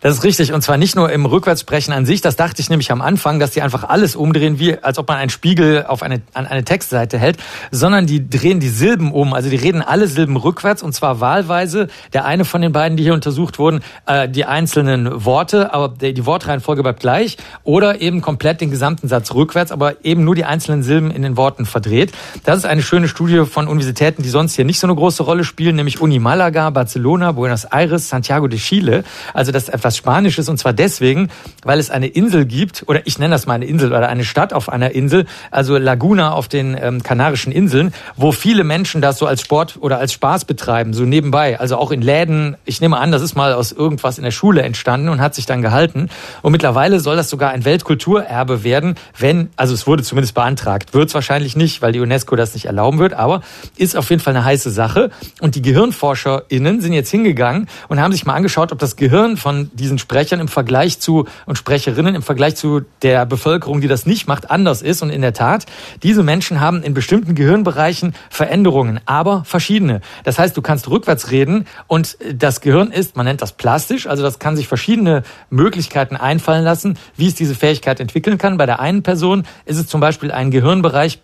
[0.00, 0.52] Das ist richtig.
[0.52, 2.20] Und zwar nicht nur im Rückwärtssprechen an sich.
[2.20, 5.16] Das dachte ich nämlich am Anfang, dass die einfach alles umdrehen, wie als ob man
[5.16, 7.38] einen Spiegel auf eine, an eine Textseite hält,
[7.72, 9.34] sondern die drehen die Silben um.
[9.34, 11.88] Also die reden alle Silben rückwärts und zwar wahlweise.
[12.12, 16.26] Der eine von den beiden, die hier untersucht wurden, äh, die einzelnen Worte, aber die,
[16.26, 17.36] Wortreihenfolge bleibt gleich.
[17.64, 21.36] Oder eben komplett den gesamten Satz rückwärts, aber eben nur die einzelnen Silben in den
[21.36, 22.12] Worten verdreht.
[22.44, 25.42] Das ist eine schöne Studie von Universitäten, die sonst hier nicht so eine große Rolle
[25.42, 29.02] spielen, nämlich Uni Malaga, Barcelona, Buenos Aires, Santiago de Chile.
[29.34, 31.28] Also das ist etwas Spanisches und zwar deswegen,
[31.64, 34.52] weil es eine Insel gibt, oder ich nenne das mal eine Insel oder eine Stadt
[34.52, 39.26] auf einer Insel, also Laguna auf den ähm, Kanarischen Inseln, wo viele Menschen das so
[39.26, 41.58] als Sport oder als Spaß betreiben, so nebenbei.
[41.58, 42.56] Also auch in Läden.
[42.64, 45.46] Ich nehme an, das ist mal aus irgendwas in der Schule entstanden und hat sich
[45.46, 46.08] dann gehalten.
[46.42, 51.08] Und mittlerweile soll das sogar ein Weltkulturerbe werden, wenn, also es wurde zumindest beantragt, wird
[51.08, 53.42] es wahrscheinlich nicht, weil die UNESCO das nicht erlauben wird, aber
[53.76, 55.10] ist auf jeden Fall eine heiße Sache.
[55.40, 59.70] Und die GehirnforscherInnen sind jetzt hingegangen und haben sich mal angeschaut, ob das Gehirn von
[59.78, 64.28] diesen Sprechern im Vergleich zu und Sprecherinnen im Vergleich zu der Bevölkerung, die das nicht
[64.28, 65.02] macht, anders ist.
[65.02, 65.66] Und in der Tat,
[66.02, 70.00] diese Menschen haben in bestimmten Gehirnbereichen Veränderungen, aber verschiedene.
[70.24, 74.22] Das heißt, du kannst rückwärts reden und das Gehirn ist, man nennt das plastisch, also
[74.22, 78.58] das kann sich verschiedene Möglichkeiten einfallen lassen, wie es diese Fähigkeit entwickeln kann.
[78.58, 81.20] Bei der einen Person ist es zum Beispiel ein Gehirnbereich,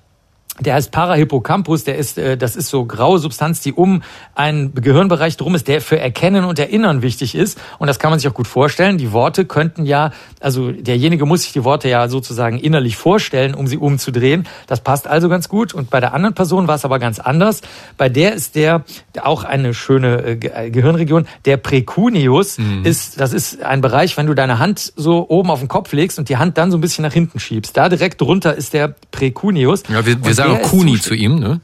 [0.60, 4.02] der heißt Parahippocampus, der ist, äh, das ist so graue Substanz, die um
[4.36, 7.60] einen Gehirnbereich drum ist, der für Erkennen und Erinnern wichtig ist.
[7.78, 8.96] Und das kann man sich auch gut vorstellen.
[8.96, 13.66] Die Worte könnten ja, also derjenige muss sich die Worte ja sozusagen innerlich vorstellen, um
[13.66, 14.46] sie umzudrehen.
[14.68, 15.74] Das passt also ganz gut.
[15.74, 17.62] Und bei der anderen Person war es aber ganz anders.
[17.96, 18.84] Bei der ist der
[19.22, 21.26] auch eine schöne äh, äh, Gehirnregion.
[21.46, 22.84] Der Precuneus mhm.
[22.84, 26.20] ist, das ist ein Bereich, wenn du deine Hand so oben auf den Kopf legst
[26.20, 27.76] und die Hand dann so ein bisschen nach hinten schiebst.
[27.76, 29.82] Da direkt drunter ist der Precuneus.
[29.88, 31.60] Ja, wir, wir sagen auch Kuni zu ihm, ne?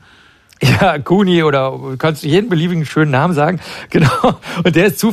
[0.62, 3.60] Ja, Kuni oder kannst du jeden beliebigen schönen Namen sagen.
[3.90, 4.10] Genau.
[4.62, 5.12] Und der ist zu,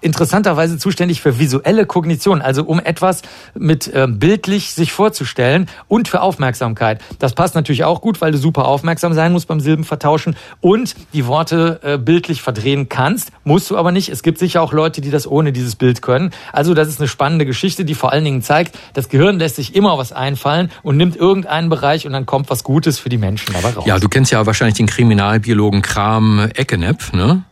[0.00, 3.22] interessanterweise zuständig für visuelle Kognition, also um etwas
[3.54, 7.00] mit äh, bildlich sich vorzustellen und für Aufmerksamkeit.
[7.18, 11.26] Das passt natürlich auch gut, weil du super aufmerksam sein musst beim Silbenvertauschen und die
[11.26, 13.32] Worte äh, bildlich verdrehen kannst.
[13.44, 14.08] Musst du aber nicht.
[14.08, 16.30] Es gibt sicher auch Leute, die das ohne dieses Bild können.
[16.52, 19.74] Also das ist eine spannende Geschichte, die vor allen Dingen zeigt, das Gehirn lässt sich
[19.74, 23.52] immer was einfallen und nimmt irgendeinen Bereich und dann kommt was Gutes für die Menschen
[23.52, 23.84] dabei raus.
[23.86, 27.44] Ja, du kennst ja wahrscheinlich den Kriminalbiologen Kram Eckenepp, ne?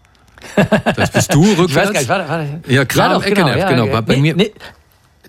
[0.97, 1.71] Das bist du rückwärts?
[1.71, 2.73] Ich weiß gar nicht, warte, warte.
[2.73, 3.59] Ja, Kram ja, doch, Eckenepp, genau.
[3.59, 3.87] Ja, genau.
[3.87, 4.53] Bei, bei nee, mir, nee.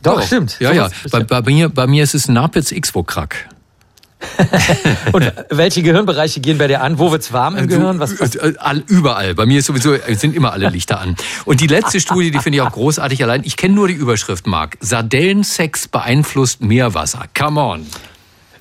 [0.02, 0.60] Doch, doch, stimmt.
[0.60, 0.90] Ja, so ja.
[1.12, 3.50] Bei, bei, mir, bei mir ist es Napitz X-Wo-Krack.
[5.12, 7.00] Und welche Gehirnbereiche gehen bei dir an?
[7.00, 8.00] Wo wird's warm im Gehirn?
[8.00, 8.36] Was, was?
[8.36, 8.54] Äh,
[8.88, 9.34] überall.
[9.34, 11.16] Bei mir ist sowieso sind immer alle Lichter an.
[11.46, 13.24] Und die letzte Studie, die finde ich auch großartig.
[13.24, 14.78] Allein ich kenne nur die Überschrift, Marc.
[14.80, 17.26] Sardellensex beeinflusst Meerwasser.
[17.38, 17.88] Come on.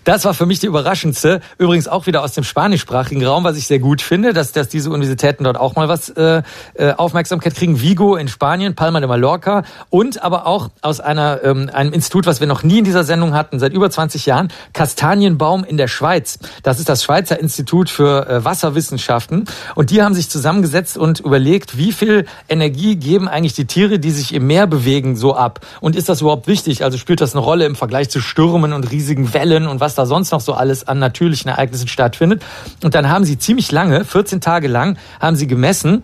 [0.04, 1.40] Das war für mich die überraschendste.
[1.58, 4.90] Übrigens auch wieder aus dem spanischsprachigen Raum, was ich sehr gut finde, dass, dass diese
[4.90, 6.42] Universitäten dort auch mal was äh,
[6.74, 7.80] äh, Aufmerksamkeit kriegen.
[7.80, 12.40] Vigo in Spanien, Palma de Mallorca und aber auch aus einer, ähm, einem Institut, was
[12.40, 16.38] wir noch nie in dieser Sendung hatten, seit über 20 Jahren, Kastanienbaum in der Schweiz.
[16.62, 19.44] Das ist das Schweizer Institut für äh, Wasserwissenschaften.
[19.74, 24.10] Und die haben sich zusammengesetzt und überlegt, wie viel Energie geben eigentlich die Tiere, die
[24.10, 25.60] sich im Meer bewegen, so ab?
[25.80, 26.84] Und ist das überhaupt wichtig?
[26.84, 30.06] Also spielt das eine Rolle im Vergleich zu Stürmen und riesigen Wellen und was da
[30.06, 32.42] sonst noch so alles an natürlichen Ereignissen stattfindet.
[32.82, 36.02] Und dann haben sie ziemlich lange, 14 Tage lang, haben sie gemessen,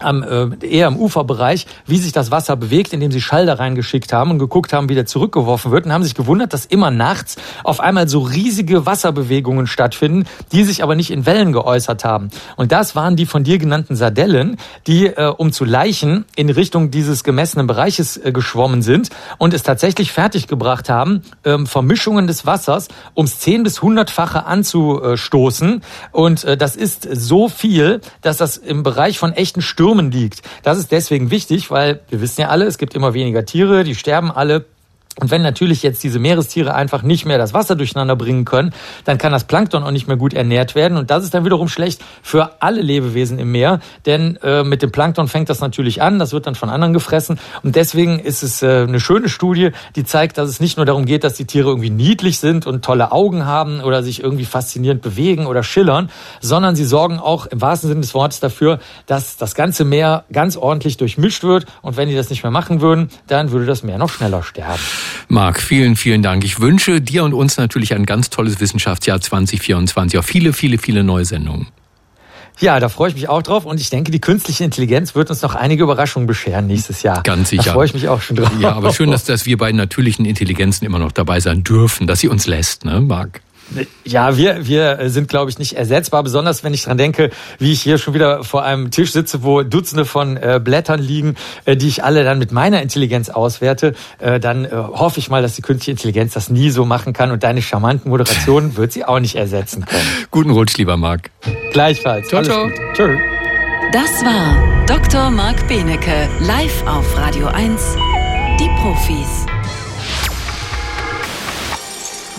[0.00, 4.12] am, äh, eher im Uferbereich, wie sich das Wasser bewegt, indem sie Schall da reingeschickt
[4.12, 7.36] haben und geguckt haben, wie der zurückgeworfen wird und haben sich gewundert, dass immer nachts
[7.64, 12.30] auf einmal so riesige Wasserbewegungen stattfinden, die sich aber nicht in Wellen geäußert haben.
[12.56, 16.90] Und das waren die von dir genannten Sardellen, die, äh, um zu Leichen, in Richtung
[16.90, 22.88] dieses gemessenen Bereiches äh, geschwommen sind und es tatsächlich fertiggebracht haben, ähm, Vermischungen des Wassers
[23.16, 25.82] ums 10 bis 100-fache anzustoßen.
[26.12, 30.42] Und äh, das ist so viel, dass das im Bereich von echten Stürmen Stürmen liegt.
[30.62, 33.94] Das ist deswegen wichtig, weil wir wissen ja alle, es gibt immer weniger Tiere, die
[33.94, 34.66] sterben alle
[35.20, 38.72] und wenn natürlich jetzt diese Meerestiere einfach nicht mehr das Wasser durcheinander bringen können,
[39.04, 40.96] dann kann das Plankton auch nicht mehr gut ernährt werden.
[40.96, 43.80] Und das ist dann wiederum schlecht für alle Lebewesen im Meer.
[44.06, 47.40] Denn äh, mit dem Plankton fängt das natürlich an, das wird dann von anderen gefressen.
[47.64, 51.04] Und deswegen ist es äh, eine schöne Studie, die zeigt, dass es nicht nur darum
[51.04, 55.02] geht, dass die Tiere irgendwie niedlich sind und tolle Augen haben oder sich irgendwie faszinierend
[55.02, 56.10] bewegen oder schillern,
[56.40, 60.56] sondern sie sorgen auch im wahrsten Sinne des Wortes dafür, dass das ganze Meer ganz
[60.56, 61.66] ordentlich durchmischt wird.
[61.82, 64.78] Und wenn die das nicht mehr machen würden, dann würde das Meer noch schneller sterben.
[65.28, 66.44] Marc, vielen, vielen Dank.
[66.44, 70.18] Ich wünsche dir und uns natürlich ein ganz tolles Wissenschaftsjahr 2024.
[70.18, 71.68] Auf viele, viele, viele neue Sendungen.
[72.60, 75.42] Ja, da freue ich mich auch drauf und ich denke, die künstliche Intelligenz wird uns
[75.42, 77.22] noch einige Überraschungen bescheren nächstes Jahr.
[77.22, 77.62] Ganz sicher.
[77.62, 78.50] Da freue ich mich auch schon drauf.
[78.58, 82.18] Ja, aber schön, dass, dass wir beiden natürlichen Intelligenzen immer noch dabei sein dürfen, dass
[82.18, 83.42] sie uns lässt, ne, Marc?
[84.04, 87.82] Ja, wir, wir sind, glaube ich, nicht ersetzbar, besonders wenn ich dran denke, wie ich
[87.82, 91.88] hier schon wieder vor einem Tisch sitze, wo Dutzende von äh, Blättern liegen, äh, die
[91.88, 93.94] ich alle dann mit meiner Intelligenz auswerte.
[94.18, 97.30] Äh, dann äh, hoffe ich mal, dass die künstliche Intelligenz das nie so machen kann
[97.30, 100.08] und deine charmanten Moderationen wird sie auch nicht ersetzen können.
[100.30, 101.30] Guten Rutsch, lieber Marc.
[101.72, 102.28] Gleichfalls.
[102.28, 102.70] Ciao, Alles ciao.
[102.94, 103.16] Tschö.
[103.92, 105.30] Das war Dr.
[105.30, 107.96] Marc Benecke, live auf Radio 1,
[108.60, 109.57] die Profis.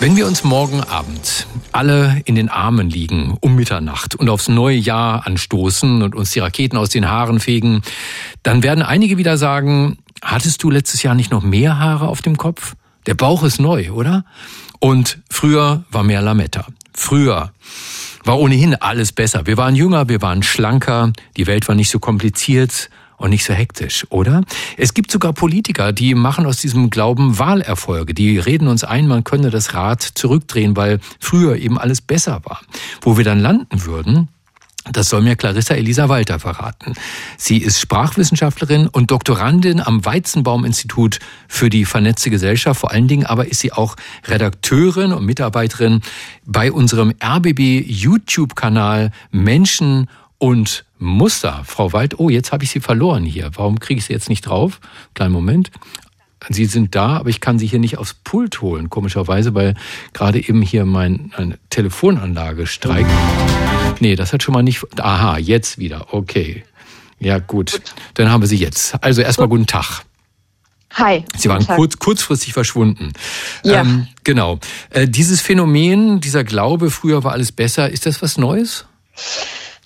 [0.02, 4.78] Wenn wir uns morgen Abend alle in den Armen liegen um Mitternacht und aufs neue
[4.78, 7.82] Jahr anstoßen und uns die Raketen aus den Haaren fegen,
[8.42, 12.38] dann werden einige wieder sagen, hattest du letztes Jahr nicht noch mehr Haare auf dem
[12.38, 12.76] Kopf?
[13.08, 14.24] Der Bauch ist neu, oder?
[14.80, 16.66] Und früher war mehr Lametta.
[16.94, 17.52] Früher
[18.24, 19.48] war ohnehin alles besser.
[19.48, 22.90] Wir waren jünger, wir waren schlanker, die Welt war nicht so kompliziert
[23.20, 24.42] und nicht so hektisch, oder?
[24.78, 28.14] Es gibt sogar Politiker, die machen aus diesem Glauben Wahlerfolge.
[28.14, 32.62] Die reden uns ein, man könne das Rad zurückdrehen, weil früher eben alles besser war.
[33.02, 34.30] Wo wir dann landen würden,
[34.92, 36.94] das soll mir Clarissa Elisa Walter verraten.
[37.38, 42.80] Sie ist Sprachwissenschaftlerin und Doktorandin am Weizenbaum-Institut für die vernetzte Gesellschaft.
[42.80, 43.96] Vor allen Dingen aber ist sie auch
[44.26, 46.02] Redakteurin und Mitarbeiterin
[46.46, 50.08] bei unserem RBB YouTube-Kanal Menschen
[50.40, 51.64] und Muster.
[51.66, 53.52] Frau Wald, oh, jetzt habe ich sie verloren hier.
[53.54, 54.80] Warum kriege ich sie jetzt nicht drauf?
[55.14, 55.70] Kleinen Moment.
[56.48, 59.76] Sie sind da, aber ich kann Sie hier nicht aufs Pult holen, komischerweise, weil
[60.14, 63.10] gerade eben hier mein, meine Telefonanlage streikt.
[64.00, 64.82] Nee, das hat schon mal nicht.
[65.00, 66.14] Aha, jetzt wieder.
[66.14, 66.64] Okay.
[67.20, 67.82] Ja, gut.
[68.14, 69.04] Dann haben wir Sie jetzt.
[69.04, 70.04] Also erstmal guten Tag.
[70.94, 71.26] Hi.
[71.38, 73.12] Sie waren kurz, kurzfristig verschwunden.
[73.64, 73.82] Ja.
[73.82, 74.60] Ähm, genau.
[74.90, 78.86] Äh, dieses Phänomen, dieser Glaube, früher war alles besser, ist das was Neues?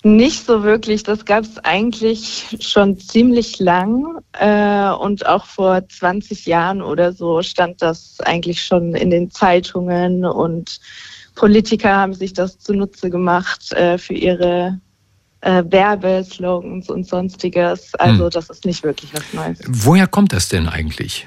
[0.04, 1.02] Nicht so wirklich.
[1.02, 4.18] Das gab es eigentlich schon ziemlich lang.
[4.32, 10.26] Äh, und auch vor 20 Jahren oder so stand das eigentlich schon in den Zeitungen
[10.26, 10.78] und
[11.34, 14.78] Politiker haben sich das zunutze gemacht äh, für ihre
[15.40, 17.94] äh, Werbeslogans und sonstiges.
[17.94, 18.30] Also hm.
[18.30, 19.58] das ist nicht wirklich was Neues.
[19.66, 21.26] Woher kommt das denn eigentlich?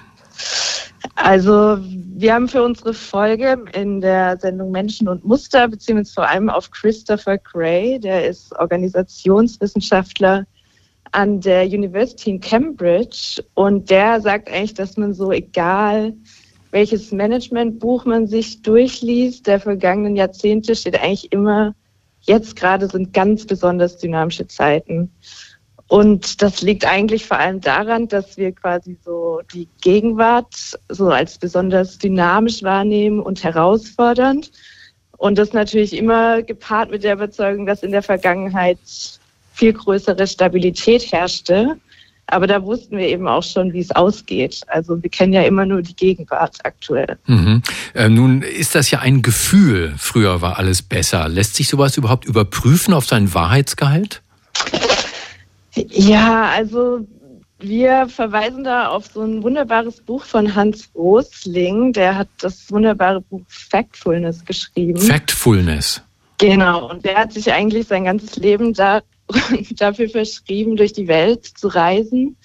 [1.16, 6.50] Also wir haben für unsere Folge in der Sendung Menschen und Muster beziehungsweise vor allem
[6.50, 10.46] auf Christopher Gray, der ist Organisationswissenschaftler
[11.12, 16.14] an der University in Cambridge und der sagt eigentlich, dass man so egal
[16.72, 21.74] welches Managementbuch man sich durchliest der vergangenen Jahrzehnte, steht eigentlich immer,
[22.22, 25.12] jetzt gerade sind ganz besonders dynamische Zeiten.
[25.88, 31.38] Und das liegt eigentlich vor allem daran, dass wir quasi so die Gegenwart so als
[31.38, 34.52] besonders dynamisch wahrnehmen und herausfordernd.
[35.18, 38.78] Und das natürlich immer gepaart mit der Überzeugung, dass in der Vergangenheit
[39.54, 41.78] viel größere Stabilität herrschte.
[42.28, 44.62] Aber da wussten wir eben auch schon, wie es ausgeht.
[44.68, 47.18] Also wir kennen ja immer nur die Gegenwart aktuell.
[47.26, 47.64] Mhm.
[47.94, 49.96] Äh, nun ist das ja ein Gefühl.
[49.98, 51.30] Früher war alles besser.
[51.30, 54.22] Lässt sich sowas überhaupt überprüfen auf seinen Wahrheitsgehalt?
[55.90, 57.06] Ja, also
[57.60, 61.94] wir verweisen da auf so ein wunderbares Buch von Hans Rosling.
[61.94, 65.00] Der hat das wunderbare Buch Factfulness geschrieben.
[65.00, 66.02] Factfulness.
[66.38, 66.90] Genau.
[66.90, 69.02] Und der hat sich eigentlich sein ganzes Leben da
[69.72, 72.38] dafür verschrieben, durch die Welt zu reisen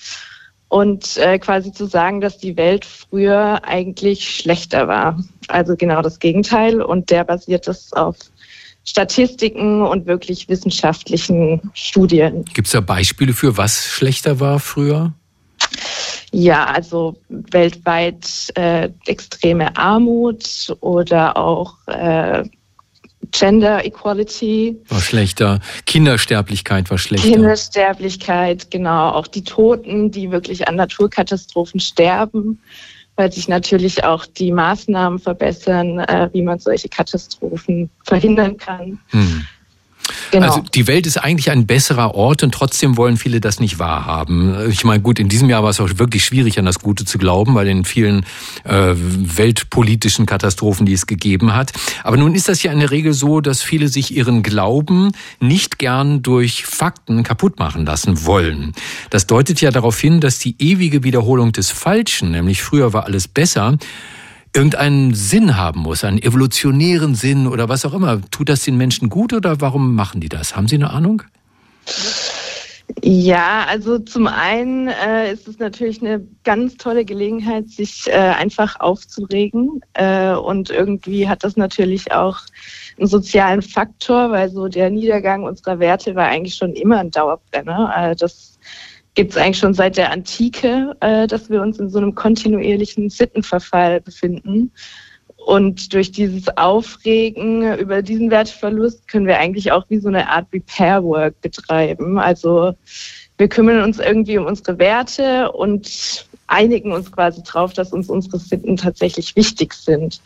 [0.69, 5.23] und äh, quasi zu sagen, dass die Welt früher eigentlich schlechter war.
[5.49, 6.81] Also genau das Gegenteil.
[6.81, 8.17] Und der basiert das auf
[8.85, 12.45] Statistiken und wirklich wissenschaftlichen Studien.
[12.53, 15.13] Gibt es da Beispiele für, was schlechter war früher?
[16.33, 22.45] Ja, also weltweit äh, extreme Armut oder auch äh,
[23.31, 24.77] Gender Equality.
[24.89, 25.61] War schlechter.
[25.87, 27.29] Kindersterblichkeit war schlechter.
[27.29, 29.11] Kindersterblichkeit, genau.
[29.11, 32.61] Auch die Toten, die wirklich an Naturkatastrophen sterben,
[33.17, 38.99] weil sich natürlich auch die Maßnahmen verbessern, äh, wie man solche Katastrophen verhindern kann.
[39.11, 39.45] Hm.
[40.31, 40.47] Genau.
[40.47, 44.71] Also die Welt ist eigentlich ein besserer Ort und trotzdem wollen viele das nicht wahrhaben.
[44.71, 47.19] Ich meine, gut, in diesem Jahr war es auch wirklich schwierig, an das Gute zu
[47.19, 48.25] glauben, bei den vielen
[48.65, 51.73] äh, weltpolitischen Katastrophen, die es gegeben hat.
[52.03, 55.79] Aber nun ist das ja in der Regel so, dass viele sich ihren Glauben nicht
[55.79, 58.73] gern durch Fakten kaputt machen lassen wollen.
[59.11, 63.29] Das deutet ja darauf hin, dass die ewige Wiederholung des Falschen, nämlich früher war alles
[63.29, 63.77] besser,
[64.55, 68.21] irgendeinen Sinn haben muss, einen evolutionären Sinn oder was auch immer.
[68.31, 70.57] Tut das den Menschen gut oder warum machen die das?
[70.57, 71.23] Haben Sie eine Ahnung?
[73.03, 78.79] Ja, also zum einen äh, ist es natürlich eine ganz tolle Gelegenheit, sich äh, einfach
[78.81, 79.81] aufzuregen.
[79.95, 82.39] Äh, und irgendwie hat das natürlich auch
[82.99, 87.93] einen sozialen Faktor, weil so der Niedergang unserer Werte war eigentlich schon immer ein Dauerbrenner.
[87.97, 88.52] Äh, das
[89.15, 93.11] gibt es eigentlich schon seit der Antike, äh, dass wir uns in so einem kontinuierlichen
[93.11, 94.73] Sittenverfall befinden.
[95.47, 100.47] Und durch dieses Aufregen über diesen Wertverlust können wir eigentlich auch wie so eine Art
[100.53, 102.19] Repair Work betreiben.
[102.19, 102.75] Also
[103.39, 108.39] wir kümmern uns irgendwie um unsere Werte und einigen uns quasi drauf, dass uns unsere
[108.39, 110.21] Sitten tatsächlich wichtig sind.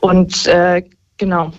[0.00, 0.82] Und äh,
[1.18, 1.52] genau.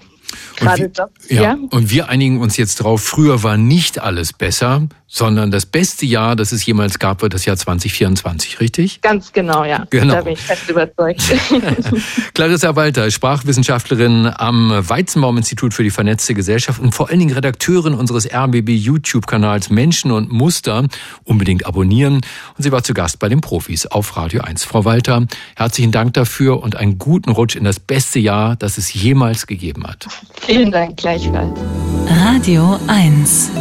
[0.56, 1.42] Gerade das, ja.
[1.42, 1.58] ja.
[1.70, 6.36] Und wir einigen uns jetzt drauf, früher war nicht alles besser, sondern das beste Jahr,
[6.36, 9.00] das es jemals gab, war das Jahr 2024, richtig?
[9.02, 9.86] Ganz genau, ja.
[9.92, 10.16] Genau.
[10.16, 11.22] Da bin ich fest überzeugt.
[12.34, 18.28] Clarissa Walter, Sprachwissenschaftlerin am Weizenbaum-Institut für die vernetzte Gesellschaft und vor allen Dingen Redakteurin unseres
[18.34, 20.88] RBB YouTube-Kanals Menschen und Muster.
[21.24, 22.16] Unbedingt abonnieren.
[22.16, 24.64] Und sie war zu Gast bei den Profis auf Radio 1.
[24.64, 28.92] Frau Walter, herzlichen Dank dafür und einen guten Rutsch in das beste Jahr, das es
[28.92, 30.08] jemals gegeben hat.
[30.42, 31.60] Vielen Dank, gleichfalls.
[32.08, 33.52] Radio 1.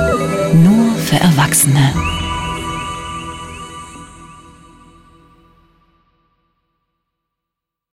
[0.55, 2.22] Nur für Erwachsene.